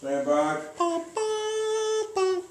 [0.00, 0.58] Stand by.
[0.80, 2.42] Open.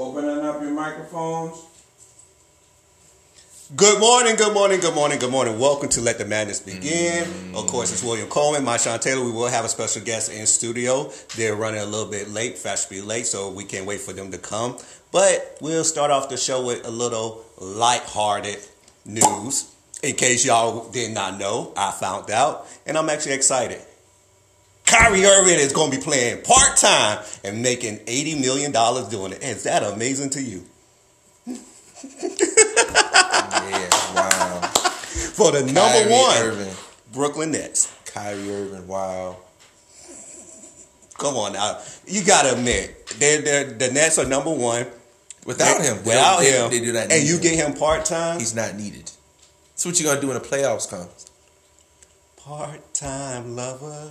[0.00, 1.64] Opening up your microphones.
[3.76, 5.60] Good morning, good morning, good morning, good morning.
[5.60, 7.22] Welcome to Let the Madness Begin.
[7.22, 7.54] Mm.
[7.54, 9.24] Of course, it's William Coleman, my Sean Taylor.
[9.24, 11.12] We will have a special guest in studio.
[11.36, 14.38] They're running a little bit late, fashionably late, so we can't wait for them to
[14.38, 14.76] come.
[15.12, 18.58] But we'll start off the show with a little light-hearted
[19.04, 19.71] news.
[20.02, 23.80] In case y'all did not know, I found out, and I'm actually excited.
[24.84, 29.42] Kyrie Irving is going to be playing part time and making $80 million doing it.
[29.44, 30.64] Is that amazing to you?
[31.46, 31.54] Yeah,
[34.14, 34.60] wow.
[35.34, 36.74] For the number Kyrie one Irving.
[37.12, 37.94] Brooklyn Nets.
[38.06, 39.36] Kyrie Irving, wow.
[41.16, 41.78] Come on now.
[42.08, 44.86] You got to admit, they're, they're, the Nets are number one.
[45.46, 46.70] Without They- him, Without they- him.
[46.70, 47.40] they do not and you him.
[47.42, 48.40] get him part time?
[48.40, 49.11] He's not needed.
[49.82, 51.08] That's what you're gonna do when the playoffs come.
[52.36, 54.10] Part time lover.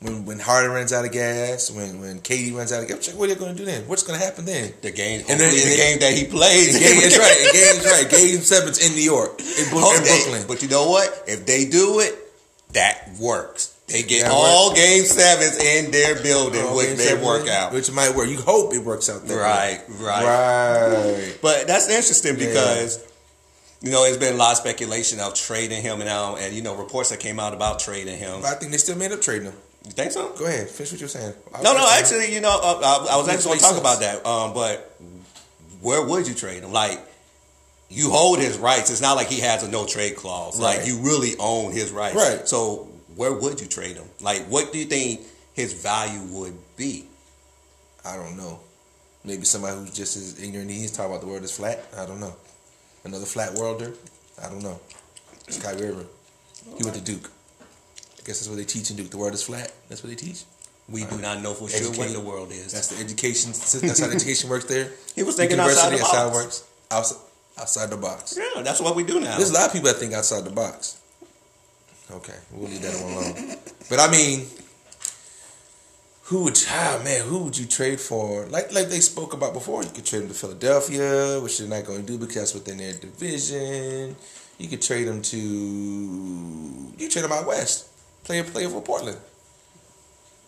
[0.00, 3.30] When when Harden runs out of gas, when when KD runs out of gas, what
[3.30, 3.88] are you gonna do then?
[3.88, 4.74] What's gonna happen then?
[4.82, 6.74] The game, And then- and the then- game that he plays.
[6.74, 7.40] And game, that's right.
[7.40, 8.10] And game's right.
[8.10, 10.44] Game seven's in New York, in, Bro- in they- Brooklyn.
[10.46, 11.24] But you know what?
[11.26, 12.14] If they do it,
[12.74, 13.74] that works.
[13.86, 17.48] They get That all game sevens in their building, Oh, which game they seven, work
[17.48, 17.72] out.
[17.72, 18.28] which might work.
[18.28, 19.40] You hope it works out that way.
[19.40, 20.24] Right, right.
[20.92, 21.38] right.
[21.40, 22.46] But that's interesting Yeah.
[22.46, 22.98] because
[23.84, 26.74] you know there's been a lot of speculation of trading him now, and you know
[26.74, 28.40] reports that came out about trading him.
[28.40, 29.54] But I think they still made up trading him.
[29.84, 30.30] You think so?
[30.30, 31.34] Go ahead, finish what you're saying.
[31.54, 31.86] I- No, no.
[31.98, 33.80] Actually, you know, uh, I, I was actually going to talk sense.
[33.80, 34.24] about that.
[34.26, 34.96] Um, but
[35.82, 36.72] where would you trade him?
[36.72, 36.98] Like,
[37.90, 38.90] you hold his rights.
[38.90, 40.58] It's not like he has a no trade clause.
[40.58, 42.16] Like, you really own his rights.
[42.16, 42.48] Right.
[42.48, 44.06] So, where would you trade him?
[44.22, 45.20] Like, what do you think
[45.52, 47.04] his value would be?
[48.06, 48.60] I don't know.
[49.22, 51.84] Maybe somebody who's just as ignorant as he's talking about the world is flat.
[51.96, 52.34] I don't know.
[53.04, 53.92] Another flat worlder.
[54.42, 54.80] I don't know.
[55.46, 56.06] It's Kyrie Irving.
[56.76, 57.30] He went to Duke.
[58.00, 59.10] I guess that's what they teach in Duke.
[59.10, 59.72] The world is flat.
[59.88, 60.44] That's what they teach.
[60.88, 62.72] We do not know for sure what the world is.
[62.72, 63.52] That's the education.
[63.52, 64.90] That's how education works there.
[65.14, 66.44] he was thinking outside the University, that's how it box.
[66.44, 66.64] works.
[66.90, 67.18] Outside,
[67.58, 68.38] outside the box.
[68.38, 69.36] Yeah, that's what we do now.
[69.36, 71.00] There's a lot of people that think outside the box.
[72.10, 73.56] Okay, we'll leave that one alone.
[73.88, 74.46] But I mean,
[76.24, 78.46] who would ah man, who would you trade for?
[78.46, 81.84] Like like they spoke about before, you could trade them to Philadelphia, which they're not
[81.84, 84.16] going to do because that's within their division.
[84.58, 85.36] You could trade them to
[86.98, 87.88] you trade them out west,
[88.24, 89.18] play a player for Portland.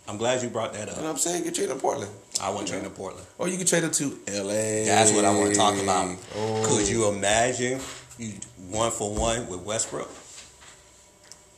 [0.09, 0.95] I'm glad you brought that up.
[0.97, 1.45] You know what I'm saying?
[1.45, 3.27] You trade them to Portland, I want to trade to Portland.
[3.39, 4.85] or you could trade them to L.A.
[4.85, 6.17] That's what I want to talk about.
[6.37, 6.65] Oh.
[6.65, 7.81] Could you imagine
[8.17, 8.33] you
[8.71, 10.09] one for one with Westbrook?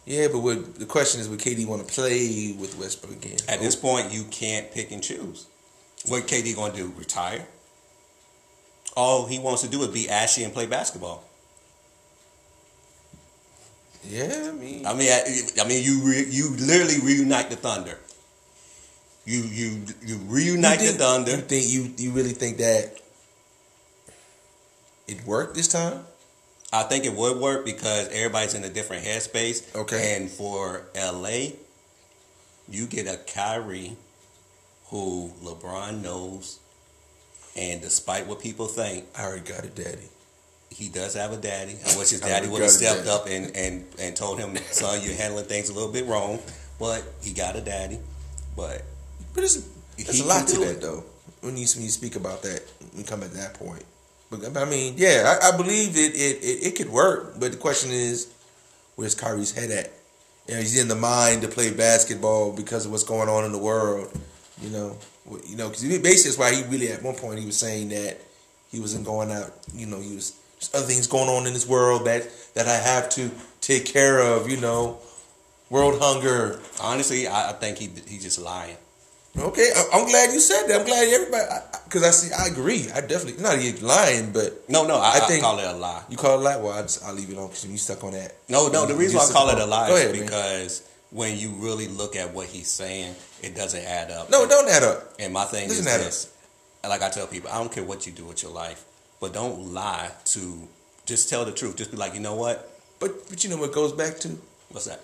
[0.09, 3.37] Yeah, but would, the question is, would KD want to play with Westbrook again?
[3.47, 5.47] At this point, you can't pick and choose.
[6.07, 6.93] What KD going to do?
[6.97, 7.47] Retire?
[8.97, 11.25] All he wants to do is be ashy and play basketball.
[14.03, 17.99] Yeah, I mean, I mean, I, I mean, you re, you literally reunite the Thunder.
[19.27, 21.31] You you you reunite You think- the Thunder.
[21.33, 22.97] You think you you really think that
[25.07, 26.05] it worked this time?
[26.73, 29.75] I think it would work because everybody's in a different headspace.
[29.75, 30.17] Okay.
[30.17, 31.53] And for LA,
[32.69, 33.97] you get a Kyrie
[34.91, 36.59] who LeBron knows,
[37.57, 40.09] and despite what people think, I already got a Daddy.
[40.71, 41.73] he does have a daddy.
[41.87, 43.11] I wish his daddy would have stepped Daddy.
[43.11, 46.39] up and, and, and told him, son, you're handling things a little bit wrong.
[46.79, 47.99] But he got a daddy.
[48.57, 48.83] But
[49.35, 50.81] But it's there's a lot to that it.
[50.81, 51.05] though.
[51.41, 52.63] When you when you speak about that,
[52.93, 53.85] when you come at that point.
[54.31, 57.41] But I mean, yeah, I, I believe it, it it it could work.
[57.41, 58.33] But the question is,
[58.97, 59.93] where's Kyrie's head at?
[60.47, 63.53] You know, he's in the mind to play basketball because of what's going on in
[63.53, 64.11] the world.
[64.61, 64.97] You know,
[65.47, 68.19] you know, because basically that's why he really at one point he was saying that
[68.71, 69.53] he wasn't going out.
[69.75, 72.77] You know, he was there's other things going on in this world that that I
[72.77, 74.51] have to take care of.
[74.51, 74.99] You know,
[75.71, 76.61] world hunger.
[76.83, 78.77] honestly, I, I think he he's just lying.
[79.37, 80.81] Okay, I- I'm glad you said that.
[80.81, 81.45] I'm glad everybody
[81.85, 82.33] because I see.
[82.33, 82.91] I agree.
[82.93, 85.73] I definitely not even lying, but No, no, I, I I think- call it a
[85.75, 86.03] lie.
[86.09, 86.57] you call it a lie.
[86.57, 88.35] Well, I just, I'll leave it on because you stuck on that.
[88.49, 88.87] No, no.
[88.87, 90.25] The reason why I call it a lie Go is ahead, man.
[90.25, 94.29] because when you really look at what he's saying, it doesn't add up.
[94.31, 95.15] No, don't add up.
[95.19, 96.07] And my thing is add up.
[96.07, 96.29] this:
[96.83, 98.85] like I tell people, I don't care what you do with your life,
[99.21, 100.69] but don't lie to.
[101.07, 101.77] Just tell the truth.
[101.77, 102.71] Just be like, you know what?
[102.99, 104.37] But but you know what goes back to
[104.71, 105.01] What's that?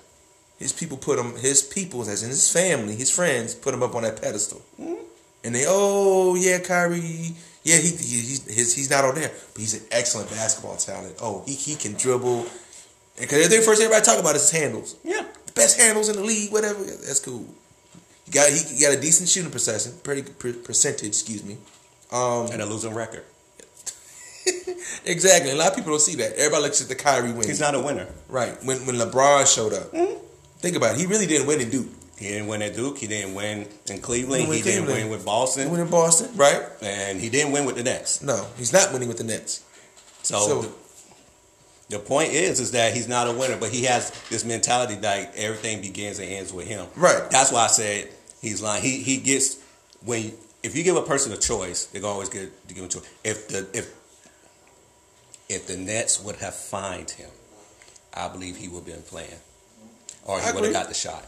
[0.59, 3.95] His people put him his people as in his family his friends put him up
[3.95, 5.03] on that pedestal, Mm-hmm.
[5.45, 9.61] and they oh yeah Kyrie yeah he, he he's his, he's not on there but
[9.61, 11.17] he's an excellent basketball talent.
[11.21, 12.47] Oh he he can dribble.
[13.19, 14.97] Because the first everybody talk about is his handles.
[15.05, 15.25] Yeah.
[15.47, 16.83] the best handles in the league, whatever.
[16.83, 17.47] That's cool.
[18.27, 20.23] He got he got a decent shooting percentage, pretty
[20.59, 21.57] percentage, excuse me.
[22.11, 23.23] Um, And a losing record.
[25.05, 25.51] exactly.
[25.53, 26.33] A lot of people don't see that.
[26.35, 27.47] Everybody looks at the Kyrie win.
[27.47, 28.09] He's not a winner.
[28.29, 28.57] right.
[28.65, 29.93] When when LeBron showed up,
[30.65, 31.01] think about it.
[31.01, 31.89] He really didn't win in Duke.
[32.19, 32.97] He didn't win at Duke.
[32.99, 34.43] He didn't win in Cleveland.
[34.43, 35.65] He He, win in didn't win with Boston.
[35.67, 36.63] He won in Boston, right?
[36.81, 38.23] and he didn't win with the Nets.
[38.23, 39.63] No, he's not winning with the Nets.
[40.23, 40.73] So, So- the,
[41.91, 45.37] the point is, is that he's not a winner, but he has this mentality that
[45.37, 46.87] everything begins and ends with him.
[46.97, 47.31] Right.
[47.31, 48.09] That's why I said
[48.41, 48.83] he's lying.
[48.83, 49.59] He he gets
[50.03, 50.33] when
[50.63, 53.09] if you give a person a choice, they're always get to give him a choice.
[53.23, 53.95] If the if
[55.51, 57.31] if the Nets would have fined him,
[58.15, 59.41] I believe he would have been playing,
[60.25, 61.27] or he would have got the shot.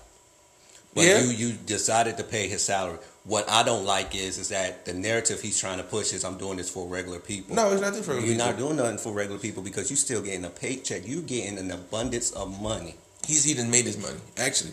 [0.94, 1.20] But Yeah.
[1.20, 2.98] you you decided to pay his salary.
[3.25, 6.38] What I don't like is is that the narrative he's trying to push is I'm
[6.38, 7.54] doing this for regular people.
[7.54, 8.25] No, it's not different.
[8.26, 11.02] You're not doing nothing for regular people because you're still getting a paycheck.
[11.06, 12.94] You're getting an abundance of money.
[13.26, 14.20] He's even made his money.
[14.38, 14.72] Actually,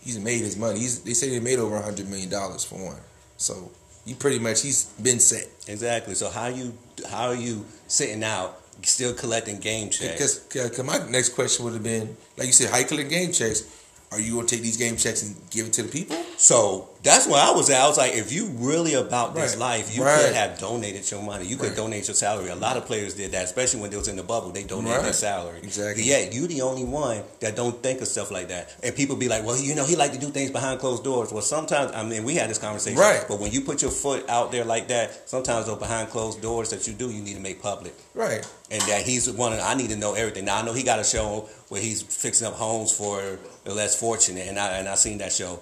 [0.00, 0.78] he's made his money.
[0.78, 3.00] He's they say he made over a hundred million dollars for one.
[3.36, 3.70] So
[4.06, 5.46] you pretty much he's been set.
[5.66, 6.14] Exactly.
[6.14, 6.72] So how you
[7.10, 10.38] how are you sitting out still collecting game checks?
[10.38, 13.32] Because cause my next question would have been like you said, how you collect game
[13.32, 13.62] checks?
[14.10, 16.16] Are you gonna take these game checks and give it to the people?
[16.36, 17.80] So that's where I was at.
[17.80, 19.78] I was like, if you really about this Right.
[19.78, 20.20] life, you Right.
[20.26, 21.46] could have donated your money.
[21.46, 21.76] You could Right.
[21.76, 22.50] donate your salary.
[22.50, 24.50] A lot of players did that, especially when they was in the bubble.
[24.50, 25.60] They donated their salary.
[25.62, 26.04] Exactly.
[26.04, 28.70] Yeah, you the only one that don't think of stuff like that.
[28.82, 31.30] And people be like, well, you know, he like to do things behind closed doors.
[31.32, 32.98] Well, sometimes, I mean, we had this conversation.
[32.98, 33.24] Right.
[33.28, 36.70] But when you put your foot out there like that, sometimes those behind closed doors
[36.70, 37.94] that you do, you need to make public.
[38.14, 38.44] Right.
[38.70, 39.54] and that he's one.
[39.54, 40.44] Of, I need to know everything.
[40.44, 43.94] Now I know he got a show where he's fixing up homes for the less
[43.96, 45.60] fortunate, and I and I seen that show.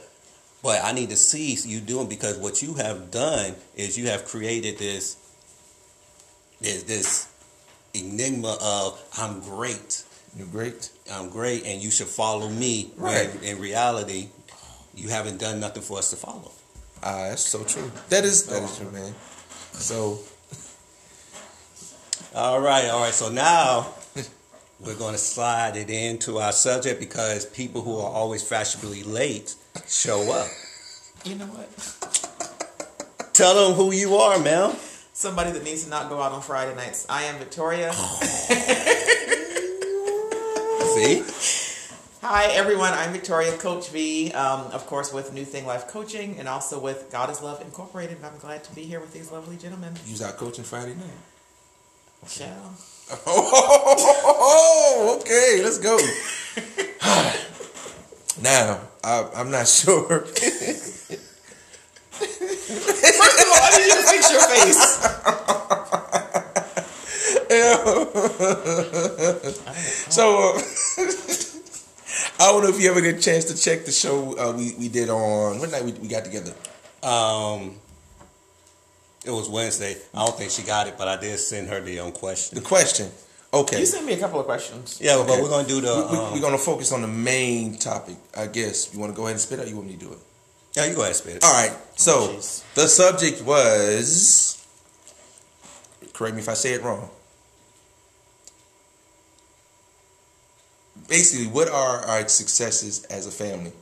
[0.67, 4.25] But I need to see you doing because what you have done is you have
[4.25, 5.17] created this
[6.61, 7.29] this, this
[7.95, 10.03] enigma of I'm great,
[10.37, 10.91] You're great.
[11.13, 12.91] I'm great, and you should follow me.
[12.97, 13.33] Right.
[13.33, 14.31] When in reality,
[14.97, 16.51] you haven't done nothing for us to follow.
[17.01, 17.93] Ah, that's so true.
[18.09, 19.15] That is that is true, man.
[19.71, 20.19] So
[22.35, 23.15] All right, all right.
[23.15, 23.95] So now
[24.81, 29.55] we're going to slide it into our subject because people who are always fashionably late
[29.87, 30.49] show up.
[31.25, 31.69] You know what?
[33.33, 34.75] Tell them who you are, man.
[35.13, 37.07] Somebody that needs to not go out on Friday nights.
[37.09, 37.93] I am Victoria.
[40.97, 41.23] See?
[42.23, 42.93] Hi, everyone.
[42.93, 47.09] I'm Victoria, Coach V, um, of course, with New Thing Life Coaching and also with
[47.13, 48.19] God is Love Incorporated.
[48.25, 49.93] I'm glad to be here with these lovely gentlemen.
[50.11, 51.05] was out coaching Friday night.
[52.29, 52.47] Ciao.
[53.29, 55.97] Oh, okay, let's go.
[58.47, 60.21] now, I, I'm not sure.
[60.21, 61.21] First
[63.43, 64.83] of all, I need you to fix your face.
[70.09, 70.61] So, uh,
[72.41, 74.75] I don't know if you ever get a chance to check the show uh, we,
[74.79, 76.53] we did on what night we, we got together.
[77.03, 77.77] Um,
[79.25, 79.97] it was Wednesday.
[80.15, 82.57] I don't think she got it, but I did send her the um, question.
[82.57, 83.11] The question.
[83.55, 83.79] Okay.
[83.81, 84.99] You sent me a couple of questions.
[85.01, 85.95] Yeah, but we're going to do the.
[86.11, 88.93] we, Um, are going to focus on the main topic, I guess.
[88.93, 89.69] You want to go ahead and spit out?
[89.69, 90.19] You want me to do it?
[90.75, 91.43] yeah, you go ahead, Spit.
[91.43, 91.73] All right.
[91.95, 92.63] So jeez.
[92.75, 94.53] the subject was.
[96.13, 97.09] Correct me if I say it wrong.
[101.09, 103.73] Basically, what are our successes as a family?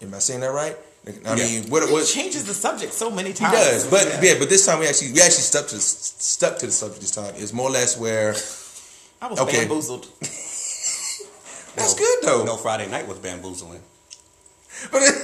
[0.00, 0.76] Am I saying that right?
[1.06, 1.44] I Yeah.
[1.44, 3.54] mean, what He what changes the subject so many he times.
[3.54, 4.34] does, but yeah.
[4.38, 7.00] but this time we actually we actually stuck to stuck to the subject.
[7.00, 8.34] This time it's more or less where
[9.22, 9.58] I was Okay.
[9.60, 10.06] bamboozled.
[11.76, 12.44] that's good though.
[12.44, 13.80] No Friday night was bamboozling.
[14.90, 15.14] But it,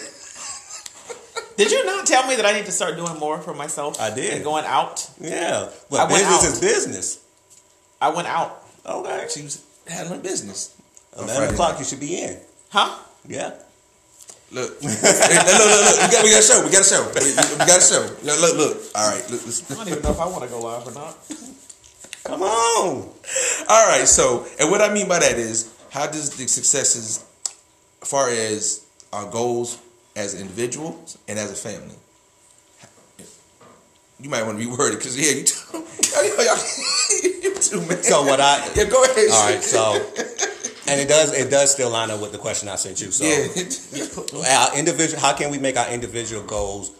[1.56, 4.00] Did you not tell me that I need to start doing more for myself?
[4.00, 4.34] I did.
[4.34, 5.10] And going out.
[5.20, 6.52] Yeah, I but went business out.
[6.52, 7.18] is business.
[8.00, 8.62] I went out.
[8.86, 9.26] Oh, okay.
[9.28, 10.74] she was handling business.
[11.16, 11.78] on Eleven Friday o'clock, night.
[11.80, 12.38] you should be in.
[12.70, 12.96] Huh?
[13.26, 13.54] Yeah.
[14.52, 16.00] Look, Hey, look, look, look, look.
[16.00, 16.64] We got, we got a show.
[16.64, 17.02] We got a show.
[17.12, 18.00] We, we got a show.
[18.22, 18.76] Look, look, look.
[18.94, 19.24] All right.
[19.28, 19.42] Look.
[19.42, 21.18] I don't even know if I want to go live or not.
[22.28, 23.08] Come on.
[23.70, 24.06] All right.
[24.06, 27.24] So, and what I mean by that is, how does the successes,
[28.02, 29.78] as far as our goals
[30.14, 31.94] as individuals and as a family,
[34.20, 35.86] you might want to reword it because yeah, you too,
[37.48, 38.02] you too, man.
[38.02, 39.30] So what I yeah, go ahead.
[39.30, 39.62] all right.
[39.62, 39.94] So
[40.86, 43.10] and it does it does still line up with the question I sent you.
[43.10, 46.90] So yeah, our individual, how can we make our individual goals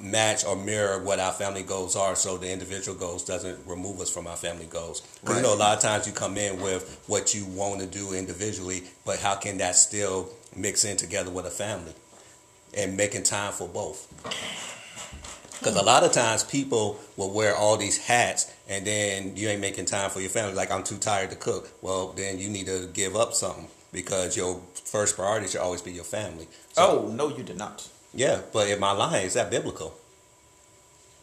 [0.00, 4.08] match or mirror what our family goals are, so the individual goals doesn't remove us
[4.10, 5.02] from our family goals?
[5.24, 7.86] 'Cause you know, a lot of times you come in with what you want to
[7.86, 11.92] do individually, but how can that still mix in together with a family
[12.74, 14.06] and making time for both?
[15.58, 19.60] Because a lot of times people will wear all these hats and then you ain't
[19.60, 20.54] making time for your family.
[20.54, 21.70] Like, I'm too tired to cook.
[21.82, 25.90] Well, then you need to give up something because your first priority should always be
[25.90, 26.46] your family.
[26.74, 27.88] So, Oh, no, you did not.
[28.14, 29.94] Yeah, but in my line, is that biblical?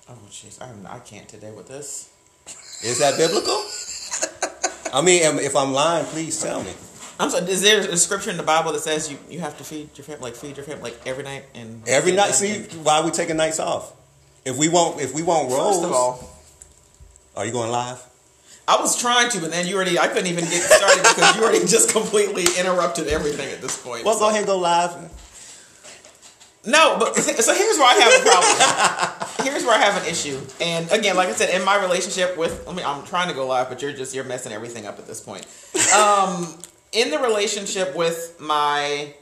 [0.09, 0.61] Oh, jeez.
[0.61, 2.09] I'm- I can't today with this.
[2.83, 3.63] Is that biblical?
[4.93, 6.71] I mean, if I'm lying, please tell me.
[7.19, 7.49] I'm sorry.
[7.49, 10.03] Is there a scripture in the Bible that says you, you have to feed your
[10.05, 12.35] family, like feed your family, like every night and Every night.
[12.35, 13.93] See, and- why are we taking nights off?
[14.43, 16.29] If we won't, if we won't rolls, First of all,
[17.35, 17.99] are you going live?
[18.67, 21.41] I was trying to, but then you already I couldn't even get started because you
[21.43, 24.05] already just completely interrupted everything at this point.
[24.05, 24.91] Well, go ahead, and go live.
[26.65, 29.45] No, but so here's where I have a problem.
[29.47, 30.39] here's where I have an issue.
[30.59, 33.47] And again, like I said, in my relationship with I mean I'm trying to go
[33.47, 35.45] live, but you're just you're messing everything up at this point.
[35.95, 36.57] Um
[36.91, 39.13] in the relationship with my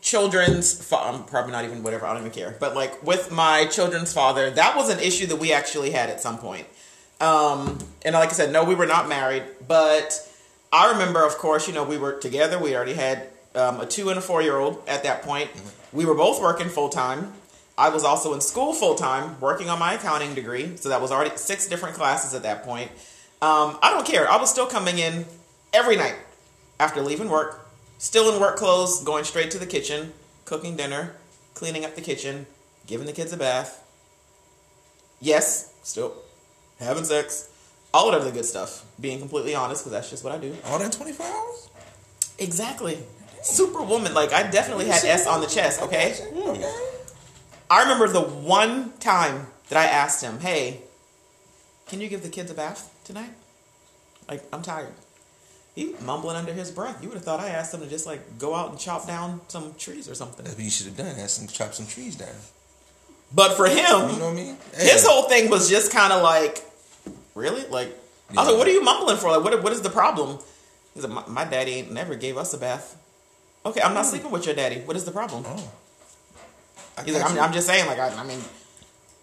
[0.00, 2.56] children's fa- I'm probably not even whatever, I don't even care.
[2.58, 6.20] But like with my children's father, that was an issue that we actually had at
[6.20, 6.66] some point.
[7.20, 10.28] Um and like I said, no, we were not married, but
[10.72, 14.08] I remember of course, you know, we were together, we already had um, a two
[14.10, 15.48] and a four year old at that point.
[15.94, 17.32] We were both working full time.
[17.78, 20.76] I was also in school full time, working on my accounting degree.
[20.76, 22.90] So that was already six different classes at that point.
[23.40, 24.30] Um, I don't care.
[24.30, 25.24] I was still coming in
[25.72, 26.16] every night
[26.80, 30.12] after leaving work, still in work clothes, going straight to the kitchen,
[30.44, 31.14] cooking dinner,
[31.54, 32.46] cleaning up the kitchen,
[32.86, 33.80] giving the kids a bath.
[35.20, 36.14] Yes, still
[36.80, 37.48] having sex,
[37.92, 38.84] all of the good stuff.
[39.00, 40.56] Being completely honest, because that's just what I do.
[40.66, 41.70] All that 24 hours?
[42.38, 42.98] Exactly.
[43.44, 44.14] Superwoman.
[44.14, 46.14] Like, I definitely had S on the chest, okay?
[47.70, 50.80] I remember the one time that I asked him, hey,
[51.88, 53.30] can you give the kids a bath tonight?
[54.28, 54.92] Like, I'm tired.
[55.74, 57.02] He mumbling under his breath.
[57.02, 59.40] You would have thought I asked him to just like go out and chop down
[59.48, 60.44] some trees or something.
[60.44, 61.18] That's what you should have done.
[61.18, 62.28] Ask him to chop some trees down.
[63.34, 64.56] But for him, You know what I mean?
[64.74, 66.62] his whole thing was just kind of like,
[67.34, 67.66] really?
[67.68, 67.88] Like,
[68.30, 69.30] I was like, what are you mumbling for?
[69.30, 70.38] Like, what, what is the problem?
[70.94, 72.96] He's like, my, my daddy ain't never gave us a bath.
[73.66, 74.80] Okay, I'm not sleeping with your daddy.
[74.80, 75.44] What is the problem?
[75.46, 75.70] Oh.
[77.04, 77.38] He's like, I'm.
[77.38, 78.40] I'm just saying, like, I, I mean,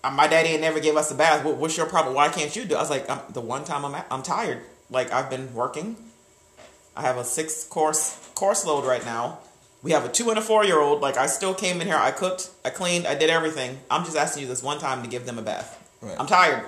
[0.04, 1.46] uh, my daddy never gave us a bath.
[1.46, 2.16] What, what's your problem?
[2.16, 2.76] Why can't you do?
[2.76, 2.78] it?
[2.78, 4.62] I was like, I'm, the one time I'm, I'm tired.
[4.90, 5.96] Like, I've been working.
[6.96, 9.40] I have a six course course load right now.
[9.84, 11.02] We have a two and a four year old.
[11.02, 11.96] Like, I still came in here.
[11.96, 12.50] I cooked.
[12.66, 13.08] I cleaned.
[13.08, 13.80] I did everything.
[13.90, 15.78] I'm just asking you this one time to give them a bath.
[16.02, 16.20] Right.
[16.20, 16.66] I'm tired.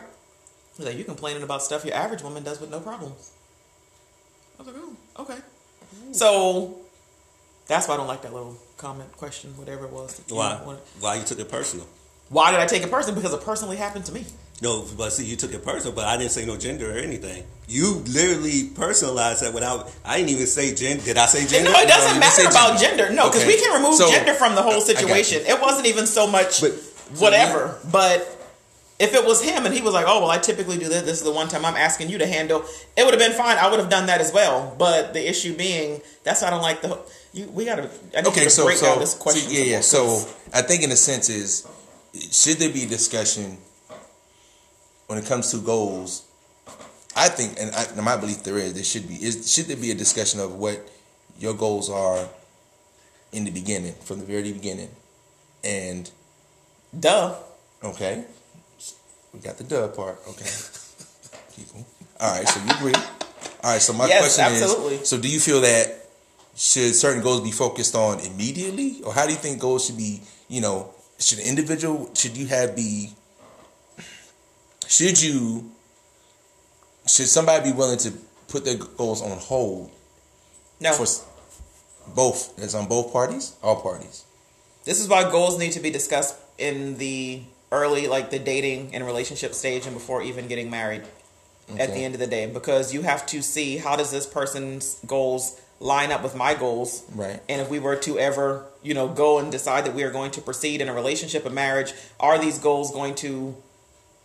[0.78, 3.32] He's like, you complaining about stuff your average woman does with no problems.
[4.58, 5.38] I was like, oh, okay.
[6.14, 6.83] So
[7.68, 10.18] that's why I don't like that little comment, question, whatever it was.
[10.18, 10.56] that you Why?
[11.00, 11.88] Why you took it personal?
[12.30, 13.16] Why did I take it personal?
[13.16, 14.26] Because it personally happened to me.
[14.62, 17.44] No, but see, you took it personal, but I didn't say no gender or anything.
[17.68, 19.92] You literally personalized that without.
[20.06, 21.04] I didn't even say gender.
[21.04, 21.72] Did I say gender?
[21.72, 23.04] No, it doesn't didn't matter about gender.
[23.06, 23.14] gender.
[23.16, 23.56] No, because Okay.
[23.56, 25.44] we can remove So, gender from the whole situation.
[25.46, 26.74] It wasn't even so much But-
[27.18, 27.78] whatever.
[27.92, 28.43] But
[29.00, 31.02] if it was him and he was like, "Oh well, I typically do this.
[31.04, 32.64] This is the one time I'm asking you to handle,"
[32.96, 33.58] it would have been fine.
[33.58, 34.76] I would have done that as well.
[34.78, 37.00] But the issue being, that's why I don't like the.
[37.34, 37.90] You, we gotta.
[38.16, 39.52] Okay, so break so down this question.
[39.52, 39.82] yeah, yeah.
[39.82, 41.68] So I think in a sense is
[42.32, 43.58] should there be discussion
[45.08, 46.26] when it comes to goals?
[47.16, 48.74] I think, and I, my belief, there is.
[48.74, 49.16] There should be.
[49.16, 50.88] Is should there be a discussion of what
[51.38, 52.28] your goals are
[53.32, 54.90] in the beginning, from the very beginning,
[55.64, 56.10] and
[56.98, 57.36] duh.
[57.84, 58.26] okay,
[59.34, 60.20] we got the dub part.
[60.30, 60.46] Okay,
[61.74, 61.86] going.
[62.20, 62.94] All right, so you agree.
[63.64, 64.96] All right, so my Yes, question absolutely.
[64.96, 66.08] is: so do you feel that
[66.56, 70.22] should certain goals be focused on immediately, or how do you think goals should be?
[70.48, 73.12] You know, should an individual should you have be?
[74.88, 75.72] Should you?
[77.08, 78.12] Should somebody be willing to
[78.48, 79.92] put their goals on hold
[80.80, 81.06] No, for
[82.16, 82.56] both?
[82.56, 84.24] That's on both parties, all parties.
[84.86, 87.42] this is why goals need to be discussed in the
[87.74, 91.04] early, like the dating and relationship stage, and before even getting married.
[91.80, 95.00] at the end of the day because you have to see how does this person's
[95.08, 95.44] goals
[95.80, 97.40] line up with my goals Right.
[97.48, 100.30] and if we were to ever you know go and decide that we are going
[100.32, 103.56] to proceed in a relationship a marriage are these goals going to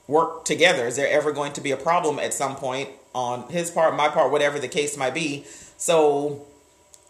[0.09, 3.71] work together is there ever going to be a problem at some point on his
[3.71, 5.45] part my part whatever the case might be
[5.77, 6.45] so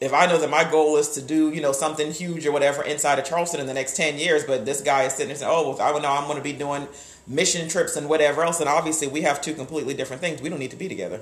[0.00, 2.82] if I know that my goal is to do, you know, something huge or whatever
[2.84, 5.50] inside of Charleston in the next 10 years, but this guy is sitting there saying,
[5.52, 6.86] oh, well, I know I'm going to be doing
[7.26, 10.40] mission trips and whatever else, and obviously we have two completely different things.
[10.40, 11.20] We don't need to be together.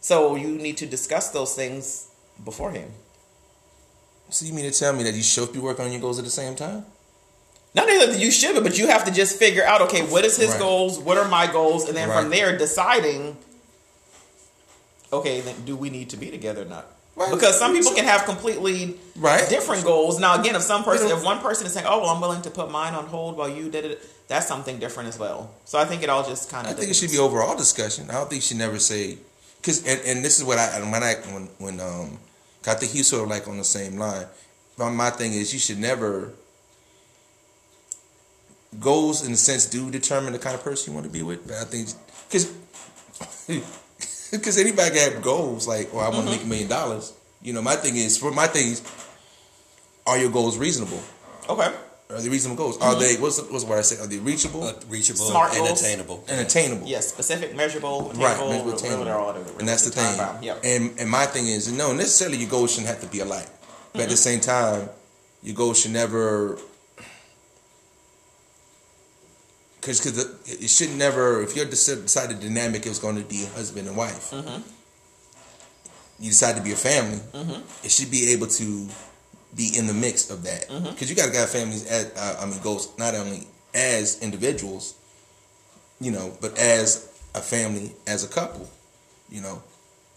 [0.00, 2.08] So you need to discuss those things
[2.44, 2.90] beforehand.
[4.30, 6.24] So you mean to tell me that you should be working on your goals at
[6.24, 6.86] the same time?
[7.74, 10.50] Not that you should, but you have to just figure out, okay, what is his
[10.50, 10.58] Right.
[10.58, 10.98] goals?
[10.98, 11.86] What are my goals?
[11.86, 13.36] And then from there, deciding,
[15.12, 16.86] okay, then do we need to be together or not?
[17.20, 17.30] Right.
[17.30, 19.46] Because some people can have completely Right.
[19.50, 20.18] different goals.
[20.18, 22.50] Now, again, if some person, if one person is saying, "Oh, well, I'm willing to
[22.50, 25.50] put mine on hold while you did it," that's something different as well.
[25.66, 26.72] So I think it all just kind of.
[26.72, 28.08] I think it should be overall discussion.
[28.08, 29.18] I don't think she never say
[29.60, 32.18] because and, and this is what I when I when when um
[32.66, 34.24] I think he's sort of like on the same line.
[34.78, 36.32] My, my thing is you should never
[38.78, 41.46] goals in a sense do determine the kind of person you want to be with.
[41.46, 41.90] But I think
[42.30, 42.50] because
[44.30, 46.30] Because anybody can have goals like, "Well, I want to Mm-hmm.
[46.32, 48.82] make a million dollars." You know, my thing is, for my thing is,
[50.06, 51.00] are your goals reasonable?
[51.48, 51.72] Okay.
[52.10, 52.76] Are they reasonable goals?
[52.78, 53.00] Are Mm-hmm.
[53.00, 54.02] they what's what's what I say?
[54.02, 55.80] Are they reachable Uh, reachable Smart and goals.
[55.80, 56.24] attainable.
[56.28, 56.86] and attainable?
[56.86, 59.04] Yes, specific, measurable, Right, attainable, measurable, attainable.
[59.04, 59.30] they're all.
[59.60, 60.16] And that's the thing.
[60.16, 60.60] Time-bound, Yep.
[60.64, 63.46] And and my thing is, no, necessarily your goals shouldn't have to be alike.
[63.92, 64.30] But at the Mm-hmm.
[64.30, 64.90] same time,
[65.42, 66.58] your goals should never.
[69.80, 73.46] Because because it should never, if you deci- decide the dynamic is going to be
[73.54, 74.60] husband and wife, Mm-hmm.
[76.18, 77.18] you decide to be a family,
[77.82, 78.88] it should be able to
[79.56, 80.68] be in the mix of that.
[80.68, 80.90] Mm-hmm.
[80.90, 84.94] Because you got to got families, as, uh, I mean, goals not only as individuals,
[86.00, 88.68] you know, but as a family, as a couple,
[89.30, 89.62] you know.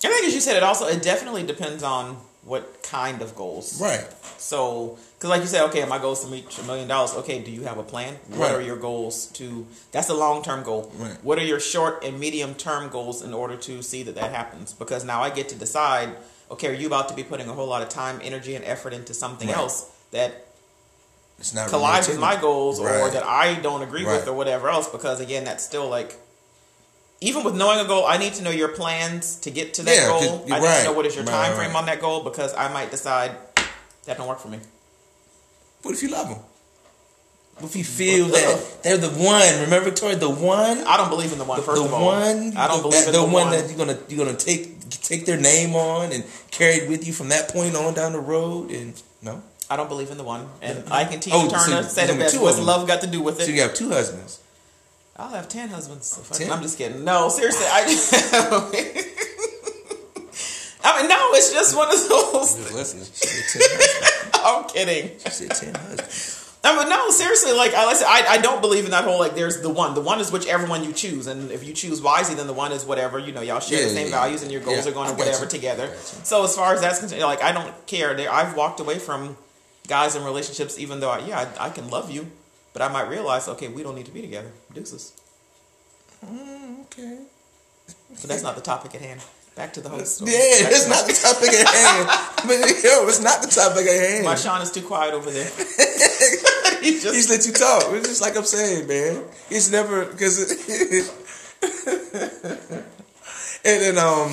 [0.03, 3.79] I think, as you said, it also it definitely depends on what kind of goals.
[3.81, 4.05] Right.
[4.37, 7.13] So, because like you said, okay, my goal is to reach a million dollars.
[7.13, 8.15] Okay, do you have a plan?
[8.27, 8.55] What Right.
[8.55, 9.65] are your goals to?
[9.93, 10.91] That's a long term goal.
[10.97, 11.15] Right.
[11.23, 14.73] What are your short and medium term goals in order to see that that happens?
[14.73, 16.09] Because now I get to decide.
[16.51, 18.91] Okay, are you about to be putting a whole lot of time, energy, and effort
[18.91, 19.55] into something Right.
[19.55, 20.45] else that
[21.39, 24.89] It's not collides with my goals or that I don't agree with or whatever else?
[24.89, 26.19] Because again, that's still like.
[27.21, 29.95] Even with knowing a goal, I need to know your plans to get to that
[29.95, 30.45] Yeah, goal.
[30.51, 32.91] I need to know what is your time frame on that goal because I might
[32.91, 33.31] decide
[34.03, 34.59] that don't work for me.
[35.83, 36.39] What if you love them?
[37.55, 39.61] What if you feel that they're the one?
[39.61, 41.61] Remember, Victoria, the one, I don't believe in the one.
[41.61, 43.77] First the of all, one, I don't believe that- in the, the, one, that you're
[43.77, 47.49] gonna you're gonna take take their name on and carry it with you from that
[47.49, 48.71] point on down the road.
[48.71, 50.47] And no, I don't believe in the one.
[50.61, 52.41] And I can teach Oh, Turner so said it best.
[52.41, 54.39] What's love got to do with so you have two husbands.
[55.15, 56.17] I'll have ten husbands.
[56.19, 56.51] If I- Ten?
[56.51, 57.03] I'm just kidding.
[57.03, 57.65] No, seriously.
[57.69, 57.85] I,
[60.83, 61.29] I mean, no.
[61.33, 62.55] It's just one of those.
[62.55, 63.05] Just listening.
[63.05, 64.29] She said ten husbands.
[64.45, 65.17] I'm kidding.
[65.19, 66.39] She said ten husbands.
[66.65, 67.51] I mean, no, seriously.
[67.53, 69.35] Like I, I said, I, I don't believe in that whole like.
[69.35, 69.95] There's the one.
[69.95, 72.71] The one is whichever one you choose, and if you choose wisely, then the one
[72.71, 73.19] is whatever.
[73.19, 74.91] You know, y'all share Yeah, the same yeah, values, and your goals yeah.
[74.91, 75.49] are going to whatever you.
[75.49, 75.83] together.
[75.83, 76.19] I got you.
[76.23, 78.13] So as far as that's concerned, like I don't care.
[78.13, 79.35] There, I've walked away from
[79.87, 82.27] guys in relationships, even though I, yeah, I, I can love you,
[82.71, 84.51] but I might realize, okay, we don't need to be together.
[84.73, 85.11] Deuces.
[86.25, 87.19] Mm, okay.
[88.09, 89.19] But that's not the topic at hand.
[89.55, 90.21] Back to the host.
[90.21, 92.09] Yeah, it's not the topic at hand.
[92.43, 94.25] But yo, it's not the topic at hand.
[94.25, 95.45] My Sean is too quiet over there.
[96.81, 97.85] he just He's let you talk.
[97.93, 99.23] It's just like I'm saying, man.
[99.49, 100.41] It's never because.
[103.63, 104.27] and then um,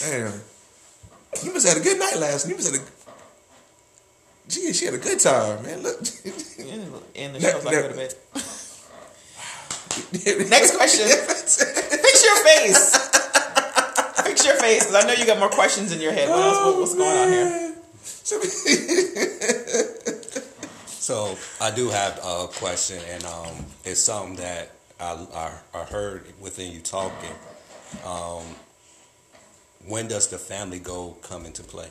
[0.00, 0.32] damn,
[1.44, 2.46] you must have had a good night last.
[2.46, 2.50] night.
[2.50, 4.50] You must have had a.
[4.50, 5.82] Gee, she had a good time, man.
[5.82, 5.98] Look.
[7.14, 8.14] and the show's like go to bed.
[10.48, 11.08] Next question.
[11.08, 13.10] Fix your face.
[14.44, 16.28] Your face, because I know you got more questions in your head.
[16.28, 17.74] What else, what- what's going on here?
[20.86, 26.24] So I do have a question, and um, it's something that I, I, I heard
[26.40, 27.30] within you talking.
[28.06, 28.42] Um,
[29.86, 31.88] when does the family goal come into play?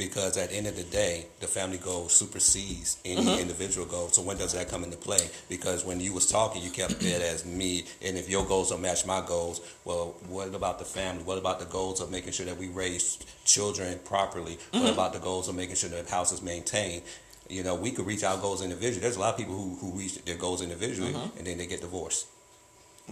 [0.00, 3.38] Because at the end of the day, the family goal supersedes any mm-hmm.
[3.38, 4.08] individual goal.
[4.08, 5.28] So when does that come into play?
[5.50, 8.80] Because when you was talking, you kept it as me, and if your goals don't
[8.80, 11.22] match my goals, well, what about the family?
[11.22, 14.56] What about the goals of making sure that we raise children properly?
[14.70, 14.92] What mm-hmm.
[14.94, 17.02] about the goals of making sure that the house is maintained?
[17.50, 19.02] You know, we could reach our goals individually.
[19.02, 21.36] There's a lot of people who, who reach their goals individually mm-hmm.
[21.36, 22.26] and then they get divorced.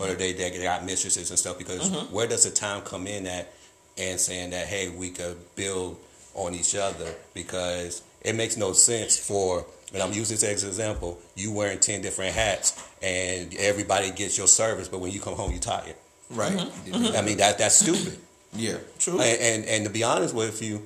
[0.00, 3.52] Or they, they got mistresses and stuff because where does the time come in at
[3.98, 5.98] and saying that, hey, we could build
[6.34, 10.68] on each other because it makes no sense for, and I'm using this as an
[10.68, 15.34] example, you wearing 10 different hats and everybody gets your service, but when you come
[15.34, 15.94] home, you're tired.
[16.30, 16.52] right.
[16.52, 16.92] Mm-hmm.
[16.92, 17.16] mm-hmm.
[17.16, 18.18] I mean, that that's stupid.
[18.54, 18.78] Yeah.
[18.98, 19.20] True.
[19.20, 20.82] And, and and to be honest with you,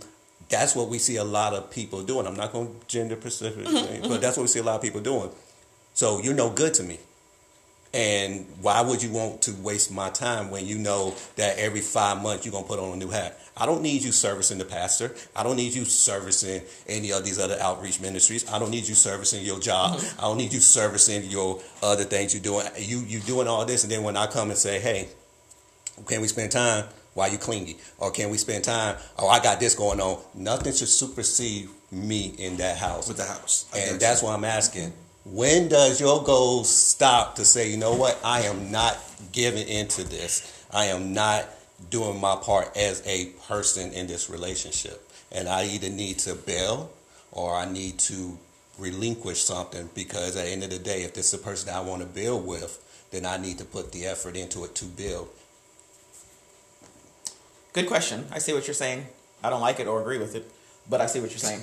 [0.48, 2.26] that's what we see a lot of people doing.
[2.26, 4.02] I'm not going to gender specific, mm-hmm.
[4.02, 4.20] but mm-hmm.
[4.20, 5.30] that's what we see a lot of people doing.
[5.94, 6.98] So you're no good to me.
[7.94, 12.22] And why would you want to waste my time when you know that every five
[12.22, 13.38] months you're gonna put on a new hat?
[13.56, 15.14] I don't need you servicing the pastor.
[15.36, 18.50] I don't need you servicing any of these other outreach ministries.
[18.50, 19.98] I don't need you servicing your job.
[19.98, 20.20] Mm-hmm.
[20.20, 22.66] I don't need you servicing your other things you're doing.
[22.78, 25.08] You you doing all this, and then when I come and say, hey,
[26.06, 27.76] can we spend time while you clingy?
[27.98, 28.96] Or can we spend time?
[29.18, 30.22] Oh, I got this going on.
[30.34, 33.08] Nothing should supersede me in that house.
[33.08, 33.66] With the house.
[33.74, 34.92] I and that's why I'm asking.
[35.24, 38.98] When does your goal stop to say, you know what, I am not
[39.30, 40.66] giving into this.
[40.72, 41.46] I am not
[41.90, 45.08] doing my part as a person in this relationship.
[45.30, 46.90] And I either need to bail
[47.30, 48.38] or I need to
[48.78, 51.80] relinquish something because at the end of the day, if this is the person I
[51.80, 52.78] want to build with,
[53.10, 55.28] then I need to put the effort into it to build.
[57.72, 58.26] Good question.
[58.30, 59.06] I see what you're saying.
[59.42, 60.50] I don't like it or agree with it,
[60.88, 61.62] but I see what you're saying.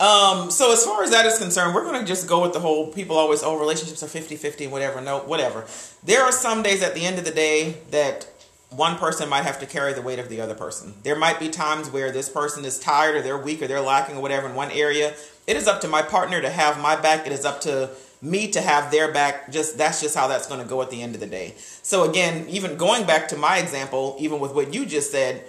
[0.00, 2.60] Um, so as far as that is concerned, we're going to just go with the
[2.60, 5.00] whole people always, oh, relationships are 50 50 whatever.
[5.00, 5.66] No, whatever.
[6.02, 8.26] There are some days at the end of the day that
[8.70, 10.94] one person might have to carry the weight of the other person.
[11.02, 14.16] There might be times where this person is tired or they're weak or they're lacking
[14.16, 15.14] or whatever in one area.
[15.46, 17.26] It is up to my partner to have my back.
[17.26, 17.90] It is up to
[18.22, 19.50] me to have their back.
[19.50, 21.54] Just that's just how that's going to go at the end of the day.
[21.82, 25.42] So again, even going back to my example, even with what you just said,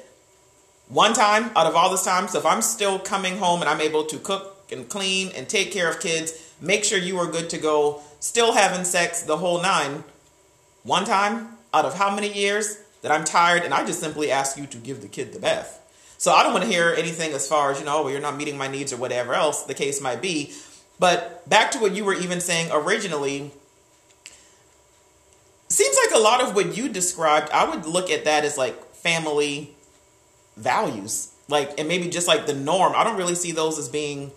[0.88, 3.82] one time out of all this time, so if I'm still coming home and I'm
[3.82, 7.50] able to cook and clean and take care of kids, make sure you are good
[7.52, 10.04] to go, still having sex, the whole nine.
[10.84, 14.58] One time out of how many years that I'm tired and I just simply ask
[14.58, 15.80] you to give the kid the bath.
[16.18, 18.38] So I don't want to hear anything as far as, you know, well, you're not
[18.38, 20.54] meeting my needs or whatever else the case might be.
[21.00, 23.52] But back to what you were even saying originally,
[25.68, 28.80] seems like a lot of what you described, I would look at that as like
[28.94, 29.72] family
[30.58, 31.34] values.
[31.48, 32.94] Like, and maybe just like the norm.
[32.96, 34.32] I don't really see those as being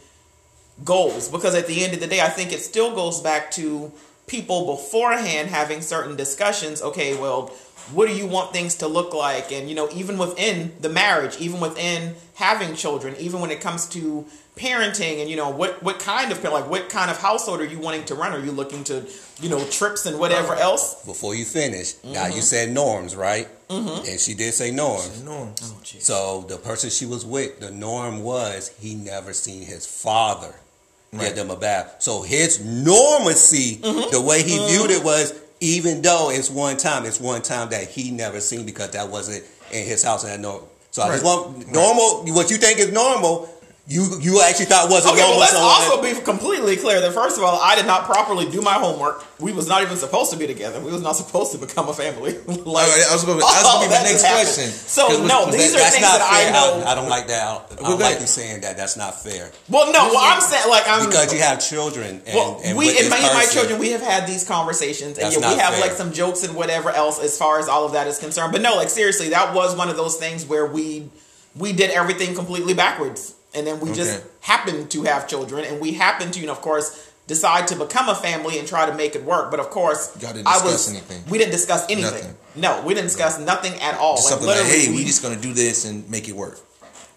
[0.83, 3.93] goals because at the end of the day, I think it still goes back to
[4.27, 6.83] people beforehand having certain discussions.
[6.83, 7.53] Okay, well,
[7.93, 9.53] what do you want things to look like?
[9.53, 13.87] And, you know, even within the marriage, even within having children, even when it comes
[13.91, 14.25] to
[14.57, 17.79] parenting and, you know, what, what kind of, like, what kind of household are you
[17.79, 18.33] wanting to run?
[18.33, 19.05] Are you looking to,
[19.41, 21.05] you know, trips and whatever else?
[21.05, 23.49] Before you finish, now you said norms, right?
[23.69, 24.09] Mm-hmm.
[24.09, 25.23] And she did say norms.
[25.25, 25.53] No.
[25.63, 25.81] Oh.
[25.83, 30.55] So the person she was with, the norm was he never seen his father
[31.13, 31.27] Right.
[31.29, 31.97] get them a bath.
[32.01, 34.11] So his normacy, Mm-hmm.
[34.11, 35.33] the way he viewed it was,
[35.65, 39.45] even though it's one time, it's one time that he never seen because that wasn't
[39.73, 40.69] in his house and that no.
[40.91, 42.25] So I just want normal.
[42.35, 43.49] What you think is normal,
[43.87, 47.13] you you actually thought wasn't Okay, well, let's someone- uh, also be completely clear that
[47.13, 49.23] first of all, I did not properly do my homework.
[49.39, 50.81] We was not even supposed to be together.
[50.81, 52.33] We was not supposed to become a family.
[52.47, 54.71] like, oh, I was that was gonna be my next question.
[54.71, 56.49] So no, these that- are that's things not that fair.
[56.49, 56.85] I know.
[56.87, 57.43] I, I don't like that.
[57.45, 58.79] I don't, I don't like you saying that.
[58.79, 59.53] That's not fair.
[59.69, 62.23] well, no, well, I'm saying like I'm Because you have children.
[62.25, 65.31] And, Well, and we and my, and my children, we have had these conversations, and
[65.31, 65.81] yeah, we have fair.
[65.83, 68.53] like some jokes and whatever else as far as all of that is concerned.
[68.53, 71.11] But no, like seriously, that was one of those things where we
[71.55, 74.25] we did everything completely backwards, and then we just Okay.
[74.41, 78.09] happened to have children, and we happened to, you know, of course, decide to become
[78.09, 79.51] a family and try to make it work.
[79.51, 81.25] But of course, I was anything.
[81.29, 82.13] we didn't discuss anything.
[82.13, 82.37] Nothing.
[82.57, 84.17] No, we didn't discuss nothing at all.
[84.17, 86.61] Just Like, something like, hey, we we- just gonna do this and make it work.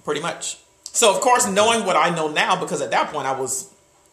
[0.05, 0.57] pretty much.
[0.93, 3.65] So of course, knowing what I know now, because at that point I was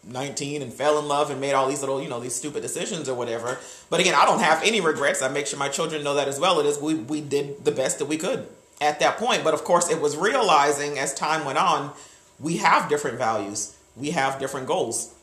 [0.02, 3.08] 19 and fell in love and made all these little, you know, these stupid decisions
[3.08, 3.58] or whatever.
[3.88, 5.22] But again, I don't have any regrets.
[5.22, 6.58] I make sure my children know that as well.
[6.60, 8.48] It is we we did the best that we could
[8.80, 9.44] at that point.
[9.44, 11.92] But of course, it was realizing as time went on,
[12.40, 13.76] we have different values.
[13.96, 15.14] We have different goals.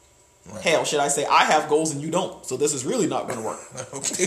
[0.64, 2.44] Hell, should I say I have goals and you don't?
[2.46, 3.60] So this is really not going to work.
[3.94, 4.26] Okay,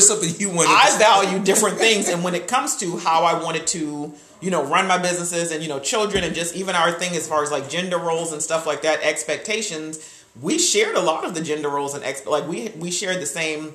[0.00, 0.68] something you want.
[0.68, 4.64] I value different things, and when it comes to how I wanted to, you know,
[4.64, 7.50] run my businesses and you know, children and just even our thing as far as
[7.50, 10.12] like gender roles and stuff like that, expectations.
[10.40, 13.74] We shared a lot of the gender roles and like we we shared the same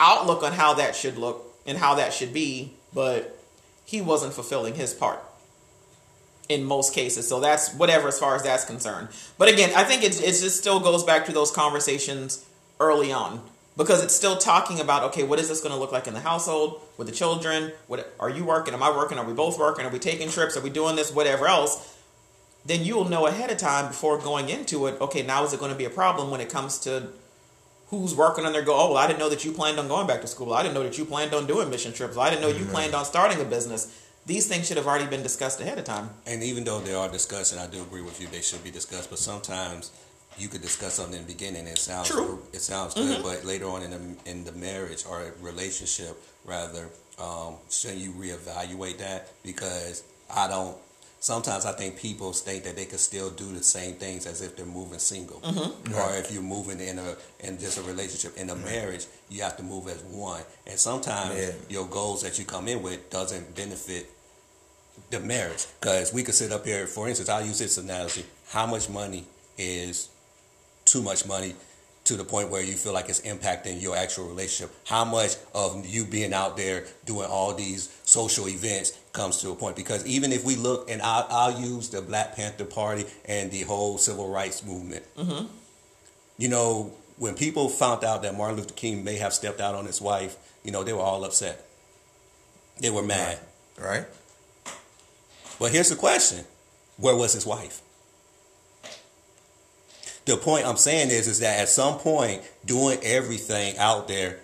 [0.00, 3.38] outlook on how that should look and how that should be, but
[3.84, 5.20] he wasn't fulfilling his part
[6.50, 7.26] in most cases.
[7.28, 9.08] So that's whatever as far as that's concerned.
[9.38, 12.44] But again, I think it, it just still goes back to those conversations
[12.80, 13.40] early on
[13.76, 16.20] because it's still talking about okay, what is this going to look like in the
[16.20, 17.72] household with the children?
[17.86, 18.74] What are you working?
[18.74, 19.16] Am I working?
[19.16, 19.86] Are we both working?
[19.86, 20.56] Are we taking trips?
[20.56, 21.14] Are we doing this?
[21.14, 21.96] Whatever else.
[22.66, 25.00] Then you'll know ahead of time before going into it.
[25.00, 27.08] Okay, now is it going to be a problem when it comes to
[27.88, 28.78] who's working on their goal?
[28.78, 30.52] Oh, well, I didn't know that you planned on going back to school.
[30.52, 32.16] I didn't know that you planned on doing mission trips.
[32.18, 32.70] I didn't know you mm-hmm.
[32.70, 34.09] planned on starting a business.
[34.30, 36.08] These things should have already been discussed ahead of time.
[36.24, 38.70] And even though they are discussed, and I do agree with you, they should be
[38.70, 39.10] discussed.
[39.10, 39.90] But sometimes
[40.38, 42.40] you could discuss something in the beginning, and it sounds True.
[42.52, 46.14] it sounds good, but later on in the in the marriage or relationship,
[46.44, 46.88] rather,
[47.18, 49.30] um, shouldn't you reevaluate that?
[49.42, 50.76] Because I don't.
[51.18, 54.56] Sometimes I think people think that they could still do the same things as if
[54.56, 58.36] they're moving single, or if you're moving in a in just a relationship.
[58.38, 61.52] In a marriage, you have to move as one, and sometimes Yeah.
[61.68, 64.08] your goals that you come in with doesn't benefit
[65.10, 65.66] the marriage.
[65.80, 68.24] Because we could sit up here, for instance, I'll use this analogy.
[68.50, 69.24] How much money
[69.58, 70.08] is
[70.84, 71.54] too much money
[72.04, 74.74] to the point where you feel like it's impacting your actual relationship?
[74.84, 79.54] How much of you being out there doing all these social events comes to a
[79.54, 79.76] point?
[79.76, 83.62] Because even if we look, and I'll, I'll use the Black Panther Party and the
[83.62, 85.04] whole civil rights movement.
[85.16, 85.46] Mm-hmm.
[86.38, 89.84] You know, when people found out that Martin Luther King may have stepped out on
[89.84, 91.66] his wife, you know, they were all upset.
[92.80, 93.38] They were mad.
[93.78, 94.06] right.
[95.60, 96.44] But here's the question:
[96.96, 97.82] Where was his wife?
[100.24, 104.38] The point I'm saying is, is that at some point, doing everything out there,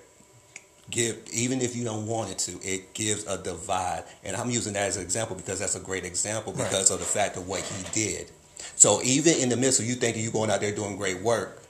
[0.90, 4.05] give even if you don't want it to, it gives a divide.
[4.24, 6.64] And I'm using that as an example because that's a great example Right.
[6.64, 8.31] because of the fact of what he did.
[8.76, 11.62] So even in the midst of you thinking you're going out there doing great work,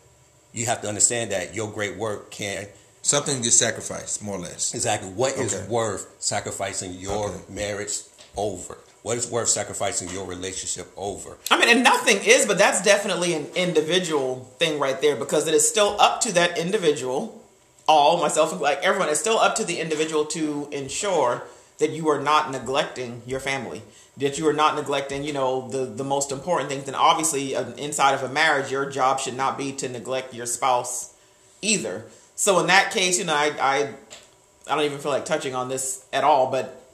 [0.52, 2.66] you have to understand that your great work can
[3.02, 4.74] Something gets sacrificed, more or less.
[4.74, 5.08] Exactly.
[5.10, 5.68] What is Okay.
[5.68, 7.40] worth sacrificing your Okay.
[7.48, 8.00] marriage
[8.36, 8.78] over?
[9.06, 11.38] What is worth sacrificing your relationship over?
[11.48, 15.54] I mean, and nothing is, but that's definitely an individual thing right there because it
[15.54, 17.40] is still up to that individual,
[17.86, 21.44] all myself, like everyone, it's still up to the individual to ensure
[21.78, 23.82] that you are not neglecting your family,
[24.16, 26.88] that you are not neglecting, you know, the the most important things.
[26.88, 30.46] And obviously, uh, inside of a marriage, your job should not be to neglect your
[30.46, 31.14] spouse
[31.62, 32.06] either.
[32.34, 33.94] So in that case, you know, I I,
[34.66, 36.85] I don't even feel like touching on this at all, but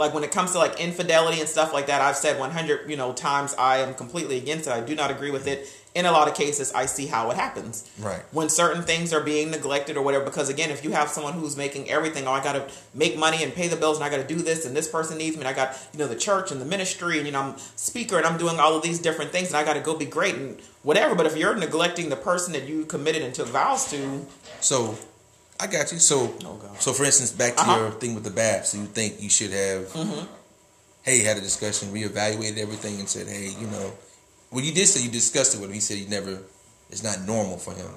[0.00, 2.96] like when it comes to like infidelity and stuff like that i've said 100 you
[2.96, 4.72] know times i am completely against it.
[4.72, 5.68] I do not agree with it.
[5.94, 7.88] In a lot of cases i see how it happens.
[7.98, 8.22] Right.
[8.32, 11.56] when certain things are being neglected or whatever because again if you have someone who's
[11.56, 14.36] making everything oh i gotta make money and pay the bills and i gotta do
[14.36, 16.64] this and this person needs me and i got you know the church and the
[16.64, 19.56] ministry and you know i'm speaker and i'm doing all of these different things and
[19.56, 22.84] i gotta go be great and whatever but if you're neglecting the person that you
[22.86, 24.24] committed and took vows to
[24.60, 24.96] So,
[25.60, 25.98] I got you.
[25.98, 27.78] So, Oh, so for instance, back to Uh-huh.
[27.80, 28.66] your thing with the bath.
[28.66, 30.26] So you think you should have, Mm-hmm.
[31.02, 33.92] hey, had a discussion, reevaluated everything, and said, hey, you know,
[34.50, 35.74] well, you did say you discussed it with him.
[35.74, 36.38] He said you never,
[36.90, 37.90] it's not normal for him.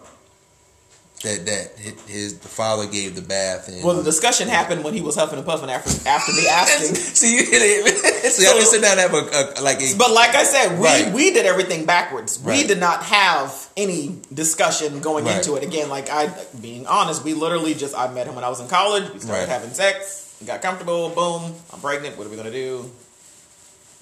[1.23, 1.71] That that
[2.08, 5.38] his, the father gave the bath and well the discussion happened when he was huffing
[5.38, 8.12] and puffing after after me asking see you hit it.
[8.31, 10.79] So y'all just sit down and have a, a like a But like I said,
[10.79, 11.13] we, Right.
[11.13, 12.39] we did everything backwards.
[12.39, 15.38] We did not have any discussion going Right.
[15.38, 15.63] into it.
[15.63, 16.31] Again, like I
[16.62, 19.12] being honest, we literally just I met him when I was in college.
[19.13, 19.49] We started Right.
[19.49, 22.89] having sex, we got comfortable, boom, I'm pregnant, what are we gonna do?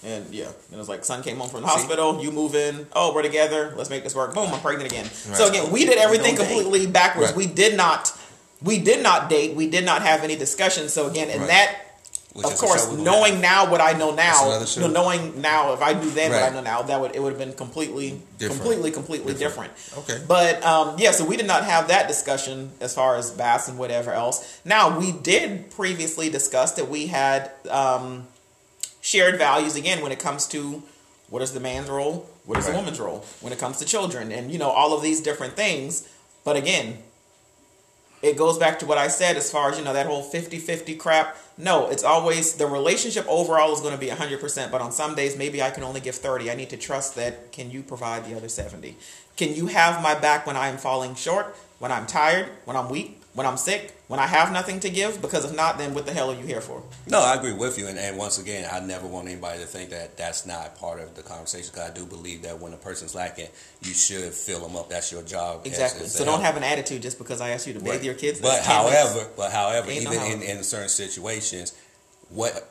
[0.04, 1.76] And yeah, and it was like son came home from the See?
[1.76, 5.06] hospital, you move in, oh we're together, let's make this work, boom, I'm pregnant again.
[5.12, 7.30] So again, we did everything completely backwards.
[7.32, 7.38] Right.
[7.38, 8.12] We did not
[8.64, 10.90] we did not date, we did not have any discussion.
[10.90, 11.48] So again, and Right.
[11.50, 11.76] that
[12.34, 14.88] Which of course, show we will knowing now what I know now, another you know,
[14.88, 17.40] knowing now if I knew then what I know now, that would it would have
[17.40, 18.62] been completely, Different.
[18.62, 19.74] completely, completely different.
[19.98, 20.18] Okay.
[20.26, 23.78] But um, yeah, so we did not have that discussion as far as bass and
[23.78, 24.62] whatever else.
[24.64, 28.28] Now we did previously discuss that we had um,
[29.02, 30.84] shared values again when it comes to
[31.30, 34.32] what is the man's role, what is the woman's role when it comes to children,
[34.32, 36.08] and you know all of these different things.
[36.46, 37.00] But again,
[38.22, 40.98] it goes back to what I said as far as, you know, that whole 50-50
[41.00, 41.38] crap.
[41.58, 45.38] No, it's always the relationship overall is going to be 100%, but on some days
[45.38, 46.52] maybe I can only give 30.
[46.52, 48.96] I need to trust that can you provide the other 70?
[49.38, 52.90] Can you have my back when I am falling short, when I'm tired, when I'm
[52.90, 55.22] weak, when I'm sick, when I have nothing to give?
[55.22, 56.84] Because if not, then what the hell are you here for?
[57.08, 59.90] No, I agree with you, and, and once again, I never want anybody to think
[59.92, 61.70] that that's not part of the conversation.
[61.74, 63.48] Because I do believe that when a person's lacking,
[63.84, 64.90] you should fill them up.
[64.90, 65.62] That's your job.
[65.66, 66.06] Exactly.
[66.06, 66.44] as so don't help.
[66.46, 68.04] have an attitude just because I asked you to bathe Right.
[68.04, 68.42] your kids.
[68.42, 69.02] But That's 10 minutes.
[69.14, 71.74] however, but however, Ain't no even in, in certain situations,
[72.30, 72.68] what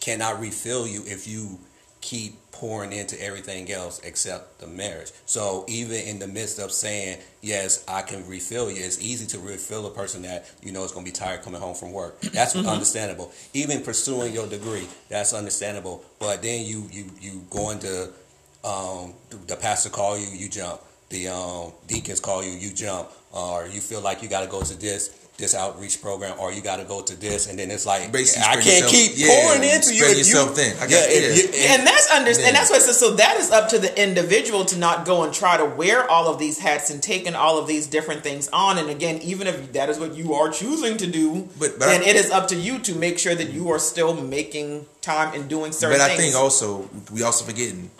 [0.00, 1.58] cannot refill you if you
[2.00, 5.12] keep pouring into everything else except the marriage.
[5.26, 9.38] So even in the midst of saying yes, I can refill you, it's easy to
[9.38, 12.20] refill a person that you know is going to be tired coming home from work.
[12.32, 12.68] That's Mm-hmm.
[12.68, 13.32] understandable.
[13.54, 16.04] Even pursuing your degree, that's understandable.
[16.18, 18.10] But then you you you going to
[18.64, 19.14] um,
[19.46, 20.80] the pastor call you, you jump.
[21.10, 23.08] The um, deacons call you, you jump.
[23.32, 26.60] Or you feel like you got to go to this this outreach program, or you
[26.60, 29.26] got to go to this, and then it's like Basically I can't yourself- keep yeah,
[29.42, 30.04] pouring into you.
[30.04, 30.76] if yourself you, thin.
[30.76, 31.34] I got- yeah, yeah.
[31.34, 32.46] you- and that's under Yeah.
[32.46, 32.82] and that's what.
[32.82, 36.28] So that is up to the individual to not go and try to wear all
[36.28, 38.78] of these hats and taking all of these different things on.
[38.78, 42.02] And again, even if that is what you are choosing to do, But- but then
[42.02, 45.34] I- it is up to you to make sure that you are still making time
[45.34, 46.02] and doing certain things.
[46.02, 46.32] But I things.
[46.32, 47.90] think also we also forgetting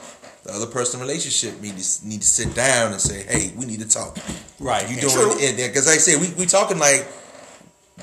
[0.45, 3.81] the other person relationship need to need to sit down and say, hey, we need
[3.81, 4.17] to talk.
[4.59, 7.07] right, You doing it because like I say we we talking like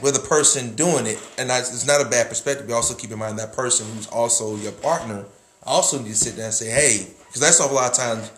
[0.01, 2.67] with a person doing it, and that's, it's not a bad perspective.
[2.69, 5.25] You also keep in mind that person who's also your partner
[5.63, 8.31] also need to sit down and say, hey, because that's what a lot of times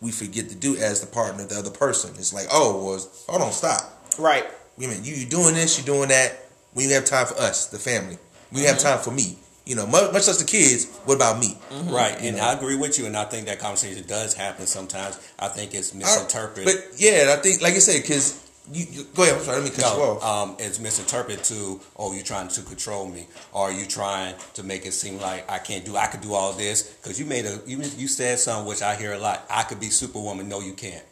[0.00, 2.10] we forget to do as the partner, the other person.
[2.16, 3.80] It's like, oh, well, hold on, stop.
[4.18, 4.44] right.
[4.76, 6.38] I mean, you you doing this, you doing that.
[6.72, 8.16] We have time for us, the family,
[8.50, 8.86] when you have mm-hmm.
[8.86, 10.86] time for me, you know, much, much less the kids.
[11.04, 11.58] What about me?
[11.70, 11.90] Mm-hmm.
[11.90, 12.44] Right, and know.
[12.44, 15.18] I agree with you, and I think that conversation does happen sometimes.
[15.38, 16.64] I think it's I- misinterpreted.
[16.64, 19.36] But yeah, I think, like I said, because you, you go ahead.
[19.36, 20.24] I'm sorry, let me cut you No, off.
[20.50, 24.86] um, it's misinterpreted to, oh, you're trying to control me, or you trying to make
[24.86, 27.60] it seem like I can't do, I could do all this because you made a,
[27.66, 29.44] you you said something which I hear a lot.
[29.50, 30.48] I could be Superwoman.
[30.48, 31.04] No, you can't.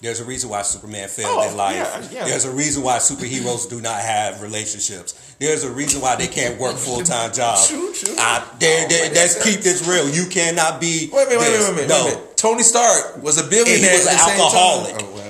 [0.00, 1.74] There's a reason why Superman failed Oh, in life.
[1.74, 2.24] yeah, yeah.
[2.26, 5.34] There's a reason why superheroes do not have relationships.
[5.40, 7.66] There's a reason why they can't work full time jobs.
[7.68, 8.14] True, true.
[8.16, 10.08] I, Oh, let's that's- keep this real.
[10.08, 11.10] You cannot be.
[11.12, 11.88] Wait a minute, wait minute, wait a minute.
[11.88, 12.36] No, wait minute.
[12.36, 13.74] Tony Stark was a billionaire.
[13.74, 14.94] And he was an alcoholic.
[15.02, 15.27] Oh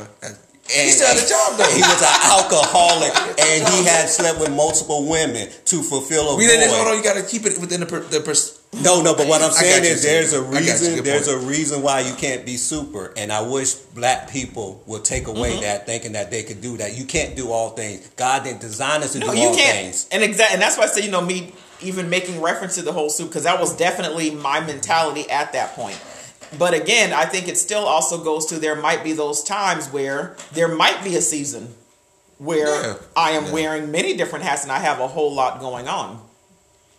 [0.71, 1.71] And he still had a job though.
[1.73, 6.47] He was an alcoholic, and he had slept with multiple women to fulfill a we
[6.47, 6.97] didn't hold on.
[6.97, 9.51] You got to keep it within the, per, the pers- No, no, but what I'm
[9.51, 10.37] saying is there's a.
[10.37, 10.45] You.
[10.45, 11.43] reason there's point.
[11.43, 13.15] a reason why you can't be super.
[13.17, 15.63] And I wish black people would take away Mm-hmm.
[15.63, 16.97] that thinking that they could do that.
[16.99, 18.07] You can't do all things.
[18.17, 19.79] God didn't design us to No, do you all can't.
[19.79, 20.07] things.
[20.13, 22.93] And exact, and that's why I say, you know, me even making reference to the
[22.93, 25.99] whole soup because that was definitely my mentality at that point.
[26.57, 30.37] But again, I think it still also goes to there might be those times where
[30.53, 31.75] there might be a season
[32.39, 32.95] where Yeah.
[33.17, 33.53] I am Yeah.
[33.53, 36.23] wearing many different hats and I have a whole lot going on.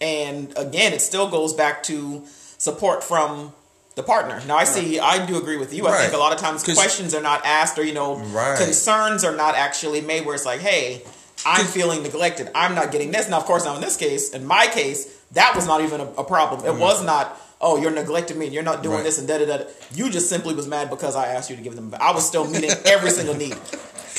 [0.02, 2.24] And again, it still goes back to
[2.58, 3.54] support from
[3.96, 4.42] the partner.
[4.48, 5.88] Now, I see, I do agree with you.
[5.88, 8.58] I think a lot of times questions are not asked or, you know, Right.
[8.58, 11.02] concerns are not actually made where it's like, hey,
[11.46, 12.50] I'm feeling neglected.
[12.56, 13.28] I'm not getting this.
[13.28, 16.06] Now, of course, now in this case, in my case, that was not even a,
[16.18, 16.66] a problem.
[16.66, 19.04] It was not, oh, you're neglecting me and you're not doing Right.
[19.04, 19.64] this and da da da.
[19.94, 21.94] You just simply was mad because I asked you to give them.
[22.00, 23.56] I was still meeting every single need.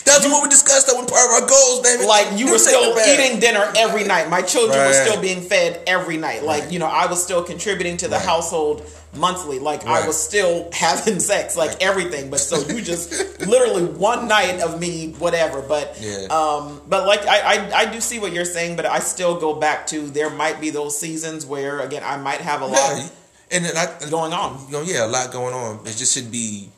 [0.05, 0.87] That's what we discussed.
[0.87, 2.07] That one part of our goals, David.
[2.07, 4.29] Like you were still eating dinner every night.
[4.31, 6.43] My children were still being fed every night.
[6.43, 6.73] Like Right.
[6.73, 8.25] you know, I was still contributing to the Right.
[8.25, 8.83] household
[9.15, 9.59] monthly.
[9.59, 11.83] Like I was still having sex, like Right.
[11.83, 12.31] everything.
[12.31, 13.13] But so you just
[13.47, 15.61] literally one night of me, whatever.
[15.61, 16.27] But Yeah.
[16.31, 19.55] um, but like I, I I do see what you're saying, but I still go
[19.55, 23.11] back to there might be those seasons where again I might have a lot.
[23.53, 24.65] And then I, going on.
[24.67, 25.81] you know, yeah, a lot going on.
[25.87, 26.69] It just shouldn't be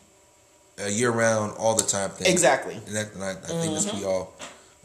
[0.78, 2.32] a year round, all the time thing.
[2.32, 2.74] Exactly.
[2.74, 4.32] And, that, and I, I think that's we all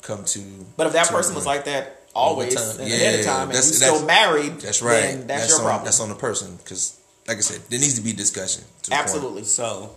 [0.01, 0.39] come to.
[0.75, 2.81] But if that person was like that always All the time.
[2.85, 5.01] and ahead of Yeah, time, and that's- you still married, That's right.
[5.01, 5.85] Then that's, your on, problem.
[5.85, 8.63] That's on the person because, like I said, there needs to be discussion.
[8.83, 8.93] to.
[8.93, 9.43] Absolutely.
[9.43, 9.95] So,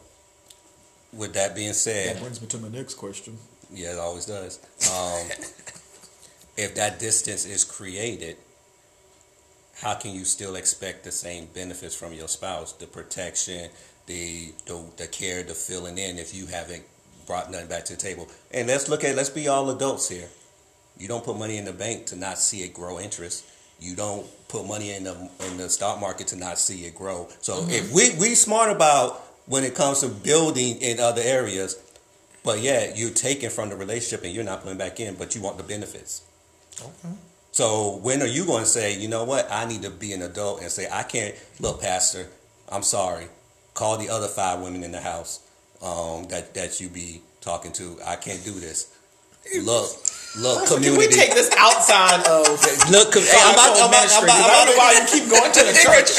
[1.12, 3.38] with that being said, That brings me to my next question.
[3.72, 4.58] Yeah, it always does.
[4.92, 5.26] Um,
[6.56, 8.36] if that distance is created,
[9.80, 12.72] how can you still expect the same benefits from your spouse?
[12.72, 13.70] The protection,
[14.06, 16.84] the the, the care, the filling in if you haven't
[17.26, 18.28] brought nothing back to the table.
[18.52, 20.28] And let's look at let's be all adults here.
[20.98, 23.46] You don't put money in the bank to not see it grow interest.
[23.80, 27.28] You don't put money in the in the stock market to not see it grow.
[27.40, 27.70] So mm-hmm.
[27.70, 31.80] if we we smart about when it comes to building in other areas,
[32.44, 35.40] but yeah, you're taking from the relationship and you're not putting back in, but you
[35.40, 36.22] want the benefits.
[36.80, 37.14] Okay.
[37.52, 40.22] So when are you going to say, you know what, I need to be an
[40.22, 42.28] adult and say, I can't, look, Pastor,
[42.70, 43.26] I'm sorry.
[43.74, 45.40] Call the other five women in the house
[45.82, 47.98] um, that, that you be talking to.
[48.06, 48.96] I can't do this.
[49.64, 49.88] Look,
[50.38, 50.90] look, community.
[50.90, 52.44] Can we take this outside of
[52.92, 55.24] look, com- hey, I'm about, I'm about, I'm about, I don't know why you keep
[55.32, 56.12] going to the church.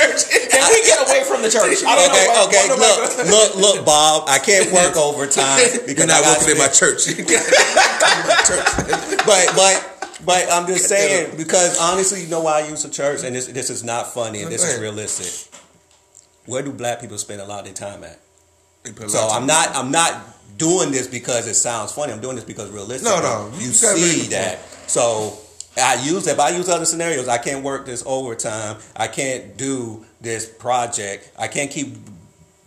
[0.50, 1.86] Can we get away from the church?
[1.86, 2.34] I don't Okay, know.
[2.34, 4.26] why- okay, why nobody- look, look, look, Bob.
[4.28, 7.14] I can't work overtime because You're not I got working in my spend- church.
[9.24, 9.91] but but
[10.26, 13.48] but I'm just saying because honestly, you know why I use the church, and this
[13.48, 15.60] this is not funny, and this is realistic.
[16.46, 18.20] Where do black people spend a lot of their time at?
[18.84, 20.22] They put a So I'm not I'm not
[20.58, 22.14] doing this because it sounds funny.
[22.14, 23.10] I'm doing this because realistic.
[23.10, 24.60] No, no, you, you see that.
[24.88, 25.38] So
[25.78, 28.78] I use if I use other scenarios, I can't work this overtime.
[28.96, 31.32] I can't do this project.
[31.38, 31.96] I can't keep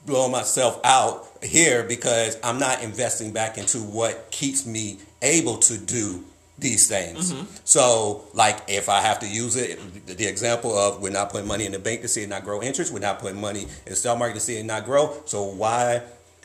[0.06, 5.78] blowing myself out here because I'm not investing back into what keeps me able to
[5.78, 6.24] do
[6.64, 7.32] these things.
[7.32, 7.44] Mm-hmm.
[7.64, 11.46] So, like, if I have to use it, the, the example of we're not putting
[11.46, 13.90] money in the bank to see it not grow interest, we're not putting money in
[13.90, 15.14] the stock market to see it not grow.
[15.26, 16.02] So, why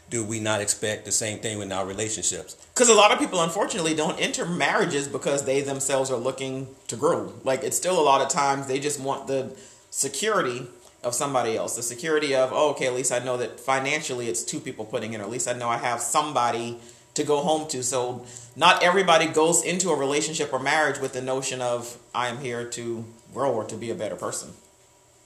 [0.10, 2.56] do we not expect the same thing in our relationships?
[2.74, 6.96] Because a lot of people, unfortunately, don't enter marriages because they themselves are looking to
[6.96, 7.34] grow.
[7.44, 9.56] Like it's still a lot of times they just want the
[9.90, 10.68] security
[11.04, 14.44] of somebody else, the security of oh, okay, at least I know that financially it's
[14.44, 16.80] two people putting in, or at least I know I have somebody
[17.20, 17.84] to go home to.
[17.84, 22.40] So not everybody goes into a relationship or marriage with the notion of I am
[22.40, 24.50] here to grow or to be a better person.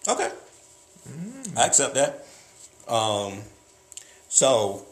[0.07, 0.29] Okay.
[1.55, 2.25] I accept that.
[2.87, 3.39] Um,
[4.27, 4.85] so,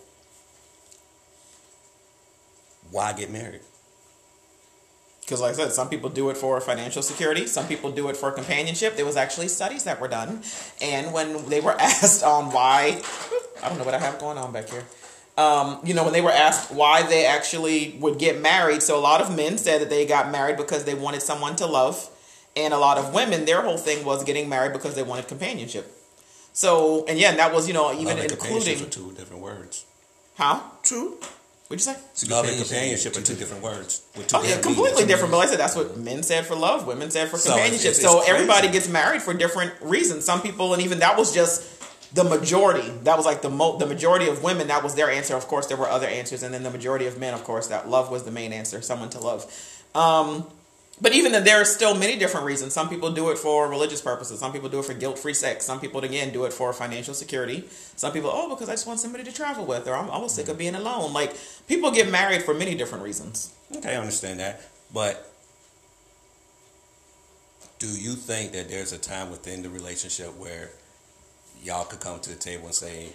[2.92, 3.62] why get married?
[5.22, 7.48] Because, like I said, some people do it for financial security.
[7.48, 8.96] Some people do it for companionship.
[8.96, 10.42] There was actually studies that were done,
[10.82, 13.02] and when they were asked on why,
[13.64, 14.84] I don't know what I have going on back here.
[15.38, 19.02] Um, you know, when they were asked why they actually would get married, so a
[19.02, 22.10] lot of men said that they got married because they wanted someone to love,
[22.56, 25.90] and a lot of women, their whole thing was getting married because they wanted companionship.
[26.54, 29.42] So, and yeah, and that was you know even Love and including are two different
[29.42, 29.86] words.
[30.36, 30.64] how?
[30.84, 31.18] True.
[31.68, 32.28] What'd you say?
[32.30, 34.02] Love and companionship are two different words.
[34.18, 35.08] With two Oh yeah, completely meanings.
[35.08, 35.32] different.
[35.32, 37.92] But like I said, that's what men said for love, women said for So companionship.
[37.92, 40.26] it's- it's- so everybody gets married for different reasons.
[40.26, 41.64] Some people, and even that was just
[42.14, 42.90] the majority.
[43.04, 44.68] That was like the mo- the majority of women.
[44.68, 45.36] That was their answer.
[45.36, 47.90] Of course, there were other answers, and then the majority of men, of course, that
[47.90, 48.82] love was the main answer.
[48.82, 49.46] Someone to love.
[49.96, 50.46] Um,
[51.02, 52.74] but even then, there are still many different reasons.
[52.74, 54.40] Some people do it for religious purposes.
[54.40, 55.66] Some people do it for guilt-free sex.
[55.66, 57.68] Some people, again, do it for financial security.
[57.96, 60.48] Some people, oh, because I just want somebody to travel with, or I'm, was sick
[60.48, 61.12] of being alone.
[61.12, 61.36] Like
[61.68, 63.52] people get married for many different reasons.
[63.76, 64.62] Okay, I understand that,
[64.94, 65.32] but
[67.80, 70.70] do you think that there's a time within the relationship where
[71.62, 73.10] y'all could come to the table and say,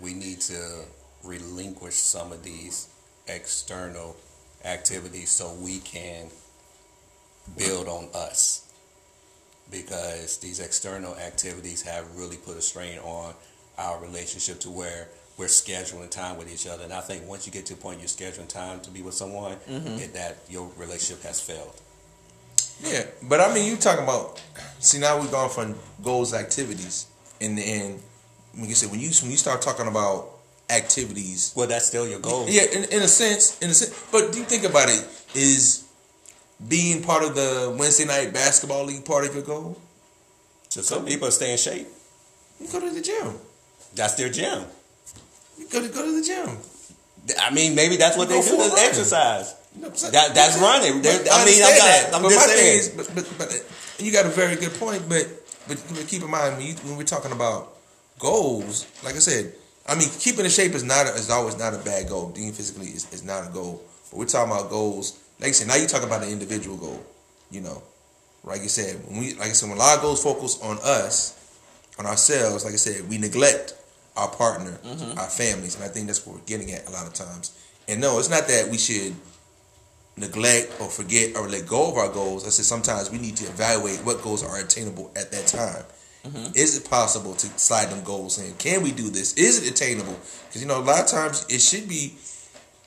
[0.00, 0.84] we need to
[1.22, 2.88] relinquish some of these
[3.26, 4.16] external
[4.64, 6.28] activities so we can
[7.56, 8.68] build on us?
[9.70, 13.34] Because these external activities have really put a strain on
[13.78, 15.08] our relationship to where
[15.38, 16.84] we're scheduling time with each other.
[16.84, 19.14] And I think once you get to a point you're scheduling time to be with
[19.14, 19.98] someone, mm-hmm.
[19.98, 21.80] it, that your relationship has failed.
[22.84, 24.42] Yeah, but I mean, you talking about?
[24.80, 27.06] See, now we've gone from goals, activities,
[27.42, 28.00] and and
[28.58, 30.28] like you said, when you when you start talking about
[30.70, 32.46] activities, Well, that's still your goal.
[32.48, 33.92] yeah, in, in a sense, in a sense.
[34.10, 35.04] But do you think about it?
[35.34, 35.84] Is
[36.68, 39.78] being part of the Wednesday night basketball league part of your goal?
[40.68, 41.86] So some people stay in shape.
[42.60, 43.34] You go to the gym.
[43.94, 44.64] That's their gym.
[45.58, 46.56] You go to go to the gym.
[47.40, 49.54] I mean, maybe that's what You they do is exercise.
[49.74, 50.12] You know what I'm saying?
[50.12, 51.02] That- that's running.
[51.02, 52.14] They're- I mean, I'm not-.
[52.14, 52.80] I'm but just my saying.
[52.80, 55.08] thing is, but, but, but you got a very good point.
[55.08, 55.26] But
[55.68, 57.76] but, keep in mind when, you, when we're talking about
[58.18, 59.52] goals, like I said,
[59.86, 62.28] I mean, keeping in shape is not a, is always not a bad goal.
[62.28, 63.82] Being physically is, is not a goal.
[64.10, 65.18] But we're talking about goals.
[65.40, 67.04] Like I said, now you're talking about an individual goal.
[67.50, 67.82] You know,
[68.44, 70.78] like you said, when we like I said, when a lot of goals focus on
[70.82, 71.38] us,
[71.98, 73.74] on ourselves, like I said, we neglect
[74.16, 75.18] our partner, mm-hmm.
[75.18, 77.58] our families, and I think that's what we're getting at a lot of times.
[77.88, 79.14] And no, it's not that we should
[80.16, 82.46] neglect or forget or let go of our goals.
[82.46, 85.84] I said sometimes we need to evaluate what goals are attainable at that time.
[86.24, 86.52] Mm-hmm.
[86.54, 88.54] Is it possible to slide them goals in?
[88.54, 89.34] Can we do this?
[89.34, 90.16] Is it attainable?
[90.46, 92.14] Because you know a lot of times it should be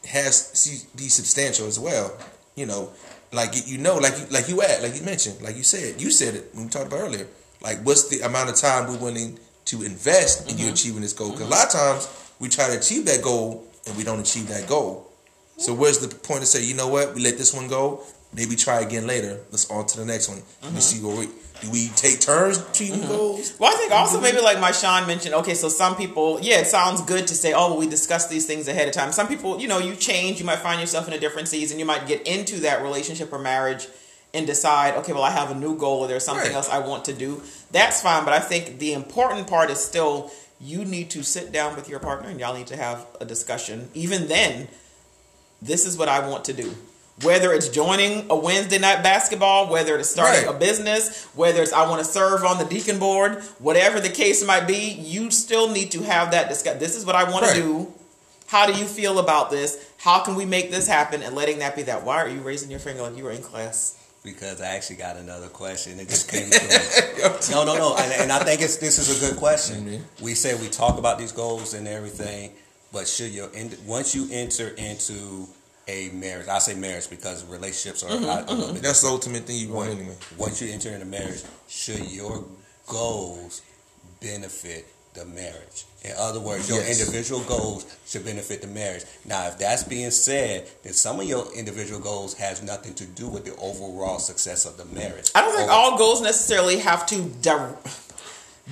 [0.08, 2.16] has see, be substantial as well.
[2.56, 2.92] You know,
[3.34, 6.12] like you know, like you like you at like you mentioned, like you said, you
[6.12, 7.28] said it when we talked about earlier.
[7.62, 10.74] Like what's the amount of time we're willing to invest in you mm-hmm.
[10.74, 11.32] achieving this goal?
[11.32, 11.52] Because a mm-hmm.
[11.52, 15.12] lot of times we try to achieve that goal and we don't achieve that goal.
[15.58, 18.04] So where's the point to say, you know what, we let this one go,
[18.34, 19.40] maybe try again later.
[19.52, 20.40] Let's on to the next one.
[20.62, 20.80] Let me mm-hmm.
[20.80, 21.28] see where we
[21.62, 23.08] do we take turns achieving mm-hmm.
[23.08, 23.54] goals?
[23.58, 26.68] Well, I think also maybe like my Sean mentioned, okay, so some people, yeah, it
[26.68, 29.14] sounds good to say, oh, well, we discussed these things ahead of time.
[29.14, 31.86] Some people, you know, you change, you might find yourself in a different season, you
[31.86, 33.88] might get into that relationship or marriage
[34.34, 36.56] and decide, okay, well, I have a new goal or there's something Right.
[36.56, 37.42] else I want to do.
[37.72, 41.76] That's fine, but I think the important part is still you need to sit down
[41.76, 43.90] with your partner and y'all need to have a discussion.
[43.94, 44.68] Even then,
[45.62, 46.76] this is what I want to do.
[47.24, 50.56] Whether it's joining a Wednesday night basketball, whether it's starting Right.
[50.56, 54.44] a business, whether it's I want to serve on the deacon board, whatever the case
[54.44, 56.80] might be, you still need to have that discussion.
[56.80, 57.56] This is what I want Right.
[57.56, 57.94] to do.
[58.48, 59.78] How do you feel about this?
[59.98, 61.24] How can we make this happen?
[61.24, 62.04] And letting that be that.
[62.04, 63.94] Why are you raising your finger like you were in class?
[64.24, 66.00] Because I actually got another question.
[66.00, 66.76] It just came to me.
[67.52, 67.96] No, no, no.
[67.96, 69.86] And, and I think it's this is a good question.
[70.20, 70.24] Mhm.
[70.24, 72.52] We say we talk about these goals and everything,
[72.96, 75.46] but should your end, once you enter into
[75.88, 79.44] a marriage, I say marriage because relationships are Mm-hmm, a little bit That's the ultimate
[79.44, 80.16] thing you want anyway.
[80.38, 82.46] once you enter into marriage, should your
[82.88, 83.62] goals
[84.22, 85.84] benefit the marriage?
[86.06, 87.00] In other words, your Yes.
[87.00, 89.04] individual goals should benefit the marriage.
[89.26, 93.28] Now, if that's being said, then some of your individual goals has nothing to do
[93.28, 95.32] with the overall success of the marriage.
[95.36, 97.74] I don't think Or- all goals necessarily have to di-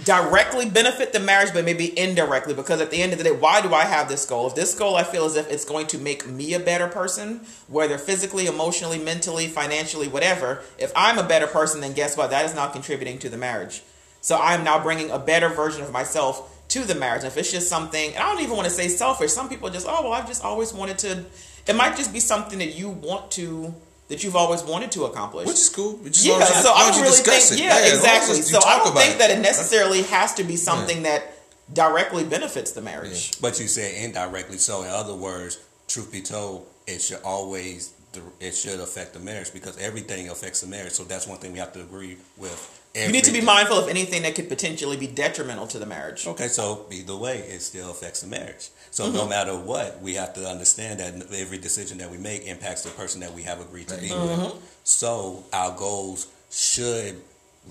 [0.03, 2.53] directly benefit the marriage, but maybe indirectly.
[2.53, 4.47] Because at the end of the day, why do I have this goal?
[4.47, 7.41] If this goal I feel as if it's going to make me a better person,
[7.67, 12.31] whether physically, emotionally, mentally, financially, whatever, if I'm a better person, then guess what?
[12.31, 13.83] That is now contributing to the marriage.
[14.21, 17.23] So I'm now bringing a better version of myself to the marriage.
[17.23, 19.31] If it's just something, and I don't even want to say selfish.
[19.31, 21.25] Some people just, oh well, I've just always wanted to.
[21.67, 23.75] It might just be something that you want to,
[24.13, 25.47] that you've always wanted to accomplish.
[25.47, 25.99] Which is cool.
[26.03, 27.59] Yeah, long so I don't really think.
[27.59, 27.63] it.
[27.63, 28.41] Yeah, as exactly.
[28.43, 29.17] So I don't think it.
[29.17, 31.33] that it necessarily has to be something that
[31.73, 33.41] directly benefits the marriage.
[33.41, 34.59] But you said indirectly.
[34.59, 35.57] So, in other words,
[35.87, 37.95] truth be told, it should always
[38.39, 40.93] it should affect the marriage because everything affects the marriage.
[40.93, 42.81] So that's one thing we have to agree with.
[42.95, 46.27] You need to be mindful of anything that could potentially be detrimental to the marriage.
[46.27, 48.69] Okay, so either way, it still affects the marriage.
[48.93, 49.15] So Mm-hmm.
[49.17, 52.91] no matter what, we have to understand that every decision that we make impacts the
[52.91, 54.53] person that we have agreed to be with.
[54.83, 57.15] So our goals should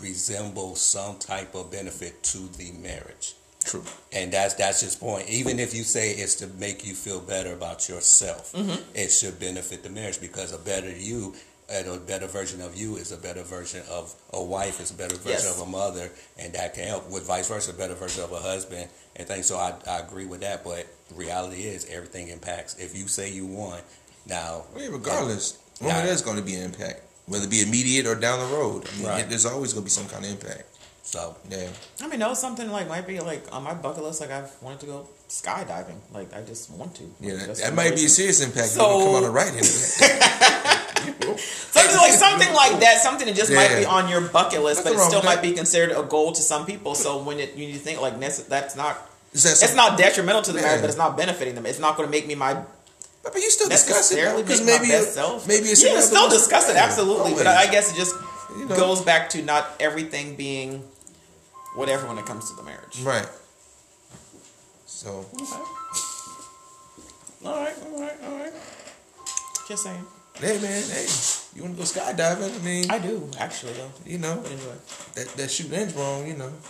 [0.01, 3.35] resemble some type of benefit to the marriage.
[3.65, 3.85] True.
[4.13, 5.29] And that's that's his point.
[5.29, 8.83] Even if you say it's to make you feel better about yourself, Mm-hmm.
[8.95, 11.35] it should benefit the marriage because a better you
[11.73, 14.95] and a better version of you is a better version of a wife, is a
[14.95, 15.61] better version Yes.
[15.61, 17.09] of a mother, and that can help.
[17.11, 19.47] With vice versa, a better version of a husband and things.
[19.47, 22.75] So I, I agree with that, but reality is everything impacts.
[22.79, 23.83] If you say you want,
[24.27, 25.89] now Well, yeah, regardless, Nah.
[26.03, 28.87] there's going to be an impact, whether it be immediate or down the road.
[28.93, 29.21] I mean, Right.
[29.23, 30.65] it- there's always going to be some kind of impact.
[31.03, 31.69] So Yeah.
[32.01, 34.21] I mean, no, something like might be like on my bucket list.
[34.21, 35.97] Like I've wanted to go skydiving.
[36.13, 37.03] Like I just want to.
[37.21, 38.69] Yeah, Like, that, that's that the might be a serious impact.
[38.69, 39.67] So- So, come on the right end.
[41.03, 43.01] Something like something like that.
[43.03, 45.53] Something that just might be on your bucket list, Nothing but it still might be
[45.53, 46.95] considered a goal to some people.
[46.95, 48.99] So when it, you think like nece- that's not.
[49.33, 51.67] Is that It's not detrimental to the marriage, but it's not benefiting them.
[51.67, 52.55] It's not going to make me my
[53.23, 55.49] But you still discuss it because maybe my best it- self.
[55.49, 57.47] maybe it's you can still discuss it Yeah, absolutely, but.
[57.47, 58.15] I guess it just
[58.57, 58.77] You know.
[58.77, 60.85] goes back to not everything being
[61.75, 63.01] whatever when it comes to the marriage.
[63.03, 63.29] right.
[64.87, 65.25] So
[67.45, 68.53] all right, all right, all right.
[69.69, 70.05] Just saying.
[70.35, 71.07] hey man, hey,
[71.55, 72.61] you want to go skydiving?
[72.61, 73.91] I mean, I do actually though.
[74.07, 74.77] you know But anyway,
[75.15, 76.27] that that shooting ends wrong.
[76.27, 76.53] You know.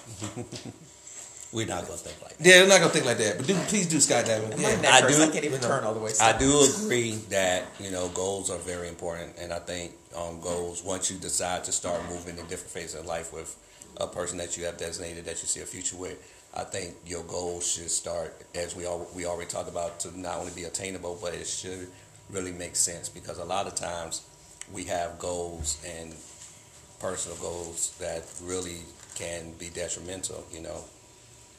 [1.53, 2.47] We're not gonna think like that.
[2.47, 3.37] Yeah, they're not gonna think like that.
[3.37, 4.57] But do please do skydiving.
[4.57, 4.81] my Yeah.
[4.81, 5.17] neck I hurts.
[5.19, 6.13] do- I can't even you know, turn all the way.
[6.19, 10.83] I do agree that you know goals are very important, and I think um, goals
[10.83, 13.55] once you decide to start moving in different phases of life with
[13.99, 16.19] a person that you have designated that you see a future with,
[16.55, 20.39] I think your goals should start as we all we already talked about to not
[20.39, 21.89] only be attainable, but it should
[22.31, 24.23] really make sense because a lot of times
[24.73, 26.15] we have goals and
[27.01, 28.81] personal goals that really
[29.15, 30.85] can be detrimental, you know.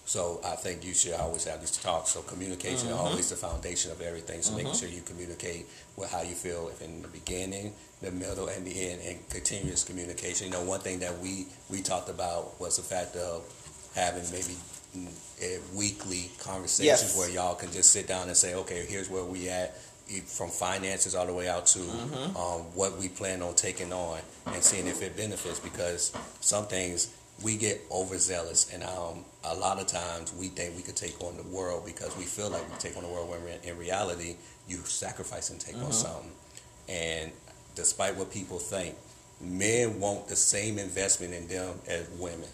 [0.06, 2.12] So I think you should always have these talks.
[2.12, 4.42] So communication is always the foundation of everything.
[4.42, 8.48] So making sure you communicate with how you feel if in the beginning, the middle,
[8.50, 10.48] and the end, and continuous communication.
[10.48, 13.44] You know, one thing that we we talked about was the fact of
[13.96, 14.56] having maybe
[14.98, 17.18] mm, weekly conversations Yes.
[17.18, 19.76] where y'all can just sit down and say, okay, here's where we at.
[20.28, 21.80] From finances all the way out to
[22.36, 27.08] um, what we plan on taking on and seeing if it benefits because some things
[27.44, 31.36] we get overzealous and um, a lot of times we think we could take on
[31.36, 34.36] the world because we feel like we take on the world when in reality
[34.68, 35.92] you sacrifice and take on mm-hmm.
[35.92, 36.32] something.
[36.88, 37.32] And
[37.76, 38.96] despite what people think
[39.42, 42.50] men want the same investment in them as women.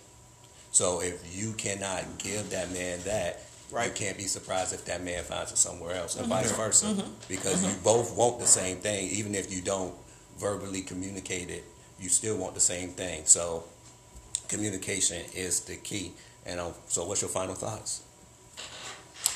[0.71, 3.93] So if you cannot give that man that you Right.
[3.93, 6.33] can't be surprised if that man finds it somewhere else and mm-hmm.
[6.33, 6.87] vice versa.
[6.87, 7.11] Mm-hmm.
[7.27, 9.09] Because you both want the same thing.
[9.11, 9.93] Even if you don't
[10.39, 11.63] verbally communicate it
[11.99, 13.23] you still want the same thing.
[13.25, 13.63] So
[14.49, 16.11] communication is the key.
[16.45, 18.03] And um, so, what's your final thoughts?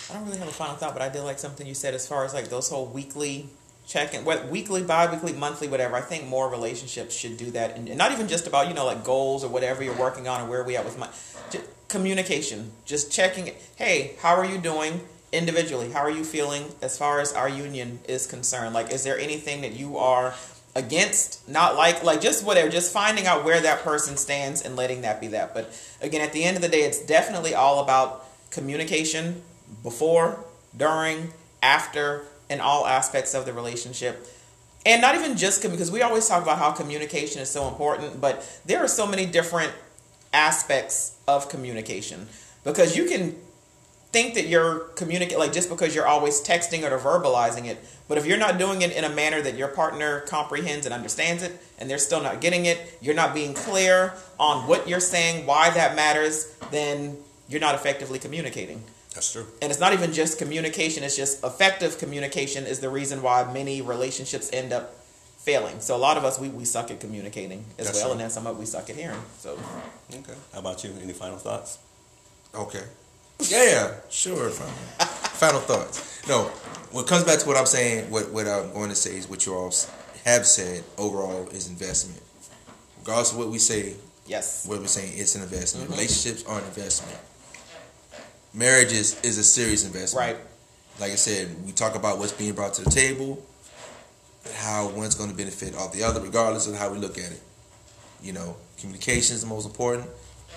[0.10, 2.08] I don't really have a final thought, but I did like something you said as
[2.08, 3.48] far as like those whole weekly
[3.88, 5.96] check-in, what weekly, bi-weekly, monthly, whatever.
[5.96, 9.04] I think more relationships should do that, and, not even just about you know like
[9.04, 11.08] goals or whatever you're working on or where we at with my
[11.52, 12.72] just communication.
[12.86, 13.48] Just checking.
[13.48, 13.72] it.
[13.76, 15.02] Hey, how are you doing
[15.32, 15.92] individually?
[15.92, 18.74] How are you feeling as far as our union is concerned?
[18.74, 20.34] Like, is there anything that you are
[20.76, 25.02] against not like like just whatever just finding out where that person stands and letting
[25.02, 25.54] that be that.
[25.54, 25.72] But
[26.02, 29.42] again at the end of the day it's definitely all about communication
[29.84, 30.44] before
[30.76, 34.28] during after and all aspects of the relationship.
[34.86, 38.62] And not even just because we always talk about how communication is so important but
[38.66, 39.72] there are so many different
[40.34, 42.28] aspects of communication.
[42.64, 43.36] Because you can
[44.14, 48.26] think that you're communicating like just because you're always texting or verbalizing it but if
[48.28, 51.90] you're not doing it in a manner that your partner comprehends and understands it and
[51.90, 55.96] they're still not getting it you're not being clear on what you're saying why that
[55.96, 57.18] matters then
[57.50, 58.82] you're not effectively communicating
[59.16, 59.46] That's true.
[59.62, 63.82] and it's not even just communication it's just effective communication is the reason why many
[63.82, 64.94] relationships end up
[65.40, 68.12] failing so a lot of us we, we suck at communicating as That's well true.
[68.14, 69.58] and then some of it we suck at hearing so
[70.14, 70.34] Okay.
[70.54, 70.94] How about you?
[71.02, 71.80] Any final thoughts?
[72.54, 72.84] Okay.
[73.40, 74.50] Yeah, sure.
[74.50, 74.74] Final,
[75.06, 76.28] final thoughts.
[76.28, 76.44] No,
[76.92, 79.46] what comes back to what I'm saying, what what I'm going to say is what
[79.46, 79.74] you all
[80.26, 80.84] have said.
[80.98, 82.22] Overall, is investment.
[83.00, 85.86] Regardless of what we say, yes what we're saying, it's an investment.
[85.86, 85.94] Mm-hmm.
[85.94, 87.20] Relationships are an investment.
[88.54, 90.28] Marriage is, is a serious investment.
[90.28, 90.38] right
[91.00, 93.44] Like I said, we talk about what's being brought to the table,
[94.56, 97.42] how one's going to benefit off the other, regardless of how we look at it.
[98.22, 100.08] You know, communication is the most important.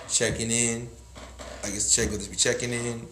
[0.09, 0.89] Checking in,
[1.65, 3.07] I guess check with be checking in,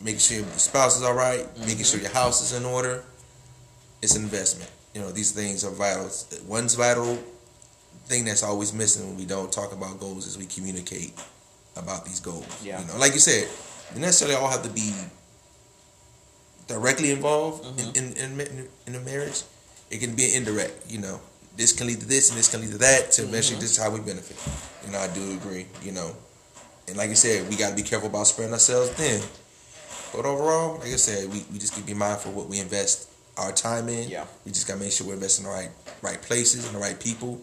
[0.00, 3.04] making sure your spouse is all right, making sure your house is in order.
[4.02, 4.70] It's an investment.
[4.94, 6.10] You know, these things are vital.
[6.46, 7.18] One's vital
[8.06, 11.12] thing that's always missing when we don't talk about goals is we communicate
[11.76, 12.46] about these goals.
[12.64, 12.80] Yeah.
[12.80, 13.48] You know, like you said,
[13.94, 14.92] you necessarily all have to be
[16.66, 17.96] directly involved Mm-hmm.
[17.96, 19.42] in, in, in, in a marriage.
[19.90, 21.20] It can be indirect, you know.
[21.56, 23.60] This can lead to this and this can lead to that to eventually Mm-hmm.
[23.62, 24.36] this is how we benefit.
[24.86, 26.14] You know, I do agree, you know.
[26.88, 29.20] And like I said, we got to be careful about spreading ourselves thin.
[30.14, 33.10] But overall, like I said, we, we just can be mindful of what we invest
[33.36, 34.08] our time in.
[34.08, 34.24] Yeah.
[34.44, 35.70] We just got to make sure we're investing in the right
[36.02, 37.40] right places and the right people,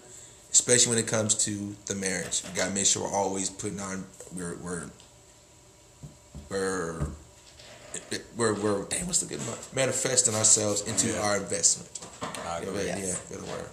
[0.51, 2.41] especially when it comes to the marriage.
[2.49, 4.89] We got to make sure we're always putting on we're we're
[6.49, 7.07] we're
[8.35, 9.57] we're, we're dang, what's the good word?
[9.73, 11.21] Manifesting ourselves into Yeah.
[11.21, 11.89] our investment.
[12.21, 12.85] I Yeah, agree.
[12.87, 13.21] yeah, Yes.
[13.31, 13.65] yeah, good word.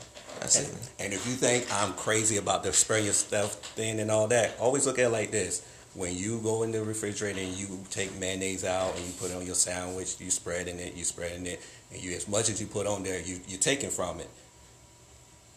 [0.43, 0.81] Absolutely.
[0.99, 4.57] And if you think I'm crazy about the spread your stuff thin and all that,
[4.59, 5.67] always look at it like this.
[5.95, 9.37] When you go in the refrigerator and you take mayonnaise out and you put it
[9.37, 11.61] on your sandwich, you spreading it, you spreading it,
[11.93, 14.29] and you as much as you put on there, you you're taking from it.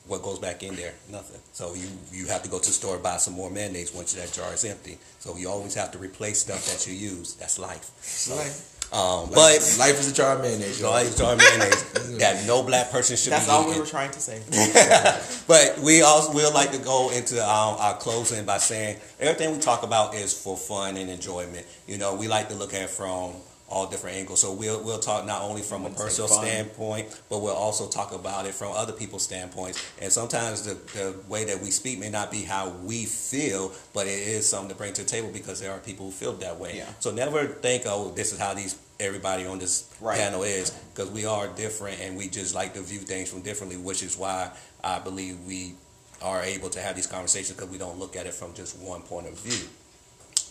[0.08, 0.94] What goes back in there?
[1.10, 1.42] Nothing.
[1.54, 4.14] So you you have to go to the store and buy some more mayonnaise once
[4.14, 4.98] that jar is empty.
[5.20, 7.36] So you always have to replace stuff that you use.
[7.36, 7.90] That's life.
[8.02, 8.75] So, Life.
[8.94, 10.80] Um, Life, but life is a jar of mayonnaise.
[10.80, 10.90] y'all.
[10.94, 13.74] always jar of mayonnaise that no black person should That's be all eating.
[13.74, 14.42] we were trying to say.
[15.48, 19.60] But we also will like to go into um, our closing by saying everything we
[19.60, 21.66] talk about is for fun and enjoyment.
[21.88, 23.34] You know, we like to look at it from
[23.68, 24.42] all different angles.
[24.42, 28.46] So we'll we'll talk not only from a personal standpoint, but we'll also talk about
[28.46, 29.84] it from other people's standpoints.
[30.02, 34.06] And sometimes the, the way that we speak may not be how we feel, but
[34.08, 36.60] it is something to bring to the table because there are people who feel that
[36.60, 36.78] way.
[36.78, 36.90] Yeah.
[37.00, 40.18] So never think, oh, this is how these everybody on this Right.
[40.18, 43.78] panel is because we are different and we just like to view things from differently,
[43.78, 44.52] which is why
[44.84, 45.74] I believe we
[46.22, 49.02] are able to have these conversations because we don't look at it from just one
[49.02, 49.68] point of view.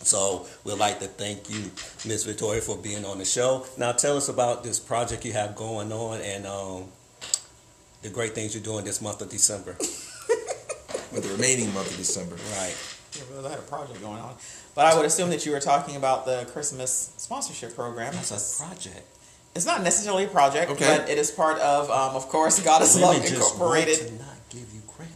[0.03, 1.71] So we'd like to thank you,
[2.07, 3.65] Miss Victoria, for being on the show.
[3.77, 6.85] Now tell us about this project you have going on and um,
[8.01, 9.75] the great things you're doing this month of December.
[11.13, 12.35] But the remaining month of December.
[12.59, 12.75] Right.
[13.15, 14.35] Yeah, well, I had a project going on.
[14.73, 18.11] But I would assume that you were talking about the Christmas sponsorship program.
[18.13, 19.01] That's a project.
[19.55, 20.97] It's not necessarily a project, Okay.
[20.97, 24.07] but it is part of, um, of course, God is Love Women just want Incorporated.
[24.09, 25.13] to not give you credit.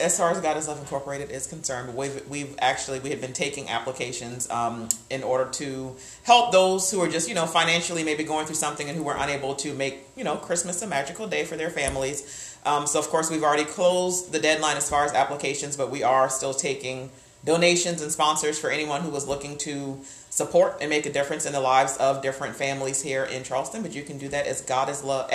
[0.00, 3.32] As far as God is Love Incorporated is concerned, we've we've actually we had been
[3.32, 8.24] taking applications um, in order to help those who are just you know financially maybe
[8.24, 11.44] going through something and who were unable to make you know Christmas a magical day
[11.44, 12.58] for their families.
[12.66, 16.02] Um, so of course we've already closed the deadline as far as applications, but we
[16.02, 17.10] are still taking
[17.44, 21.52] donations and sponsors for anyone who was looking to support and make a difference in
[21.52, 23.82] the lives of different families here in Charleston.
[23.82, 25.30] But you can do that as God is Love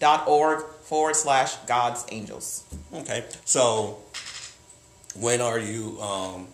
[0.00, 2.64] at godisloveinc.org forward slash God's Angels.
[2.94, 3.24] Okay.
[3.44, 3.98] So
[5.16, 6.48] when are you um,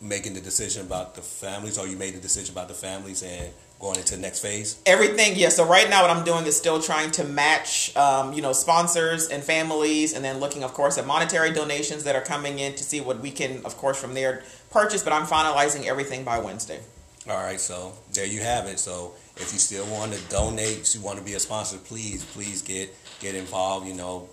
[0.00, 3.52] making the decision about the families or you made the decision about the families and
[3.80, 4.80] going into the next phase?
[4.86, 5.48] Everything, yeah.
[5.48, 9.28] So right now, what I'm doing is still trying to match, um, you know, sponsors
[9.28, 12.84] and families, and then looking, of course, at monetary donations that are coming in to
[12.84, 15.02] see what we can, of course, from there purchase.
[15.02, 16.80] But I'm finalizing everything by Wednesday.
[17.28, 18.78] All right, so there you have it.
[18.78, 22.24] So if you still want to donate, if you want to be a sponsor, please,
[22.24, 23.86] please get get involved.
[23.88, 24.28] You know,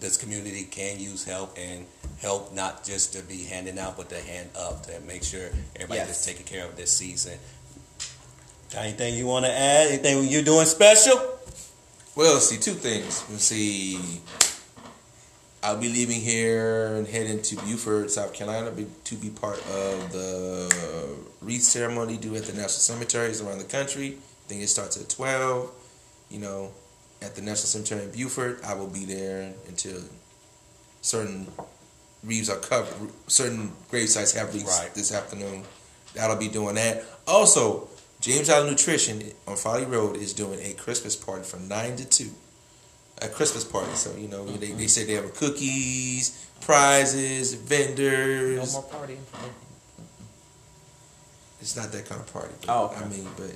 [0.00, 1.86] this community can use help and
[2.20, 6.00] help not just to be handing out, but to hand up to make sure everybody
[6.00, 6.20] Yes.
[6.20, 7.38] is taken care of this season.
[8.72, 9.88] Got anything you want to add?
[9.88, 11.18] Anything you're doing special?
[12.14, 13.24] Well, see, two things.
[13.30, 13.98] Let's see.
[15.62, 18.72] I'll be leaving here and heading to Beaufort, South Carolina,
[19.04, 20.74] to be part of the
[21.42, 24.16] wreath ceremony due at the national cemeteries around the country.
[24.16, 25.70] I think it starts at twelve.
[26.30, 26.70] You know,
[27.20, 30.00] at the national cemetery in Beaufort, I will be there until
[31.02, 31.46] certain
[32.24, 33.10] wreaths are covered.
[33.26, 34.94] Certain grave sites have wreaths Right.
[34.94, 35.64] this afternoon.
[36.14, 37.04] That'll be doing that.
[37.26, 37.88] Also,
[38.20, 42.30] James Island Nutrition on Folly Road is doing a Christmas party from nine to two.
[43.22, 44.86] A Christmas party, so you know they, they mm-hmm.
[44.86, 48.74] say they have cookies, prizes, vendors.
[48.74, 49.18] No more partying.
[51.60, 52.54] It's not that kind of party.
[52.60, 53.04] But, Oh, okay.
[53.04, 53.52] I mean, but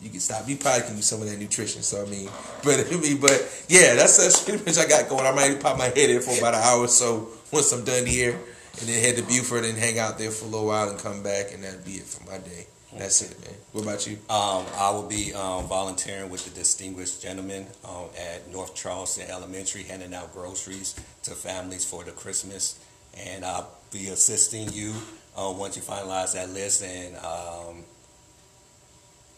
[0.00, 0.46] you can stop.
[0.48, 1.82] You probably can use some of that nutrition.
[1.82, 2.28] So I mean,
[2.64, 5.26] but I mean, but yeah, that's that's pretty much I got going.
[5.26, 8.06] I might pop my head in for about an hour or so once I'm done
[8.06, 10.98] here, and then head to Beaufort and hang out there for a little while and
[10.98, 12.66] come back, and that'd be it for my day.
[12.98, 13.36] That's it.
[13.72, 14.14] What about you?
[14.30, 19.82] Um, I will be um, volunteering with the distinguished gentleman um, at North Charleston Elementary,
[19.82, 20.94] handing out groceries
[21.24, 22.78] to families for the Christmas,
[23.16, 24.94] and I'll be assisting you
[25.36, 27.84] uh, once you finalize that list and um,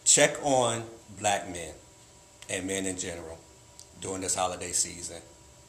[0.05, 0.83] check on
[1.19, 1.73] black men
[2.49, 3.37] and men in general
[4.01, 5.17] during this holiday season.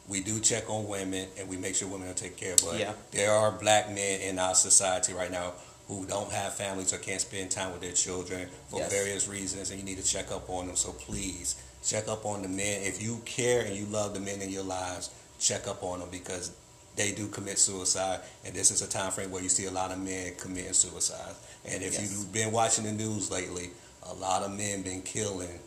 [0.07, 2.79] We do check on women and we make sure women are taken care of, but
[2.79, 2.93] Yeah.
[3.11, 5.53] there are black men in our society right now
[5.97, 8.91] who don't have families or can't spend time with their children for Yes.
[8.91, 10.75] various reasons, and you need to check up on them.
[10.77, 12.81] So please check up on the men.
[12.83, 16.09] If you care and you love the men in your lives, check up on them
[16.09, 16.51] because
[16.95, 19.91] they do commit suicide, and this is a time frame where you see a lot
[19.91, 21.35] of men committing suicide.
[21.65, 22.01] And if Yes.
[22.11, 23.71] you've been watching the news lately,
[24.03, 25.59] a lot of men been killing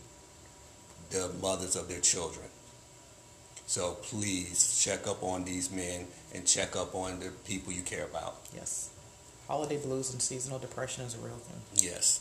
[1.10, 2.46] the mothers of their children.
[3.66, 8.04] So please check up on these men and check up on the people you care
[8.04, 8.36] about.
[8.54, 8.88] Yes.
[9.49, 11.61] Holiday blues and seasonal depression is a real thing.
[11.74, 12.20] Yes.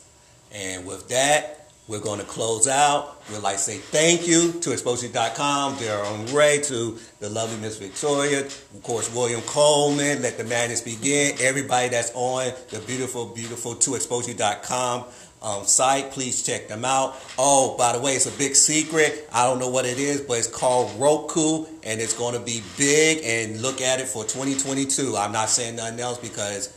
[0.51, 3.21] And with that, we're going to close out.
[3.29, 8.41] We'd like to say thank you to Exposure.com, Darren Ray, to the lovely Miss Victoria,
[8.41, 13.95] of course, William Coleman, Let the Madness Begin, everybody that's on the beautiful, beautiful to
[13.95, 15.05] Exposure.com
[15.41, 16.11] um, site.
[16.11, 17.15] Please check them out.
[17.37, 19.27] Oh, by the way, it's a big secret.
[19.33, 22.63] I don't know what it is, but it's called Roku, and it's going to be
[22.77, 23.19] big.
[23.25, 25.17] And look at it for 2022.
[25.17, 26.73] I'm not saying nothing else because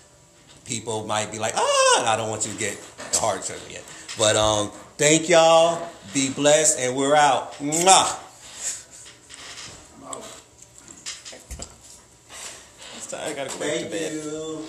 [0.66, 2.76] people might be like, ah, and I don't want you to get
[3.12, 3.84] the heart attack yet.
[4.18, 5.88] But um, thank y'all.
[6.12, 7.52] Be blessed, and we're out.
[7.54, 8.22] Mwah.
[12.96, 13.20] It's time.
[13.30, 14.12] I gotta go back to bed.
[14.12, 14.66] you.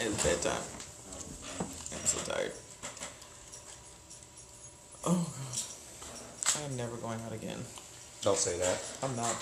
[0.00, 0.62] It's bedtime.
[1.92, 2.52] I'm so tired.
[5.04, 6.64] Oh god.
[6.64, 7.58] I'm never going out again.
[8.22, 8.78] Don't say that.
[9.02, 9.34] I'm not.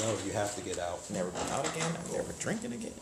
[0.00, 0.98] No, you have to get out.
[1.10, 1.90] Never going out again.
[2.04, 2.92] I'm never drinking again.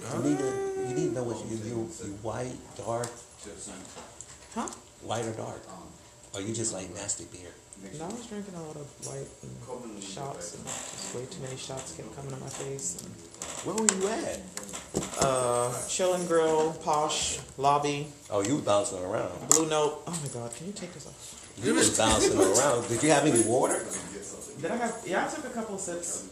[0.00, 0.44] You need to,
[0.88, 3.08] you need to know what you, you, you white, dark,
[4.54, 4.68] Huh?
[5.02, 5.62] white or dark.
[6.34, 7.50] Or you just like nasty beer.
[7.98, 11.56] No, I was drinking a lot of white and shots and just way too many
[11.56, 13.02] shots kept coming to my face.
[13.04, 13.12] And,
[13.64, 14.40] Where were you at?
[15.22, 19.32] uh, chill and grill, posh, lobby, Oh, you was bouncing around.
[19.50, 20.02] blue note.
[20.06, 21.52] Oh my god, can you take this off?
[21.62, 22.88] You was bouncing around.
[22.88, 23.84] Did you have any water?
[24.60, 25.02] Did I have?
[25.06, 26.28] Yeah, I took a couple sips.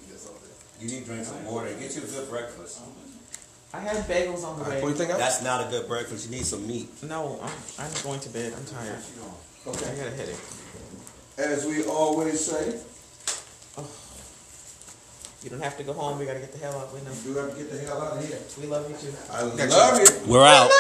[0.80, 1.68] You need to drink some water.
[1.78, 2.80] Get you a good breakfast.
[3.74, 4.90] I had bagels on the All right, way.
[4.90, 5.18] anything else?
[5.18, 6.30] That's not a good breakfast.
[6.30, 6.88] You need some meat.
[7.02, 7.50] No, I'm,
[7.80, 8.52] I'm going to bed.
[8.56, 9.02] I'm tired.
[9.66, 9.90] Okay.
[9.90, 10.36] I got a headache.
[11.38, 12.78] As we always say,
[15.42, 16.18] You don't have to go home.
[16.18, 16.94] We gotta get the hell out.
[16.94, 17.12] We know.
[17.26, 18.38] you have to get the hell out of here.
[18.58, 19.12] We love you too.
[19.30, 20.06] I love you.
[20.32, 20.70] We're out.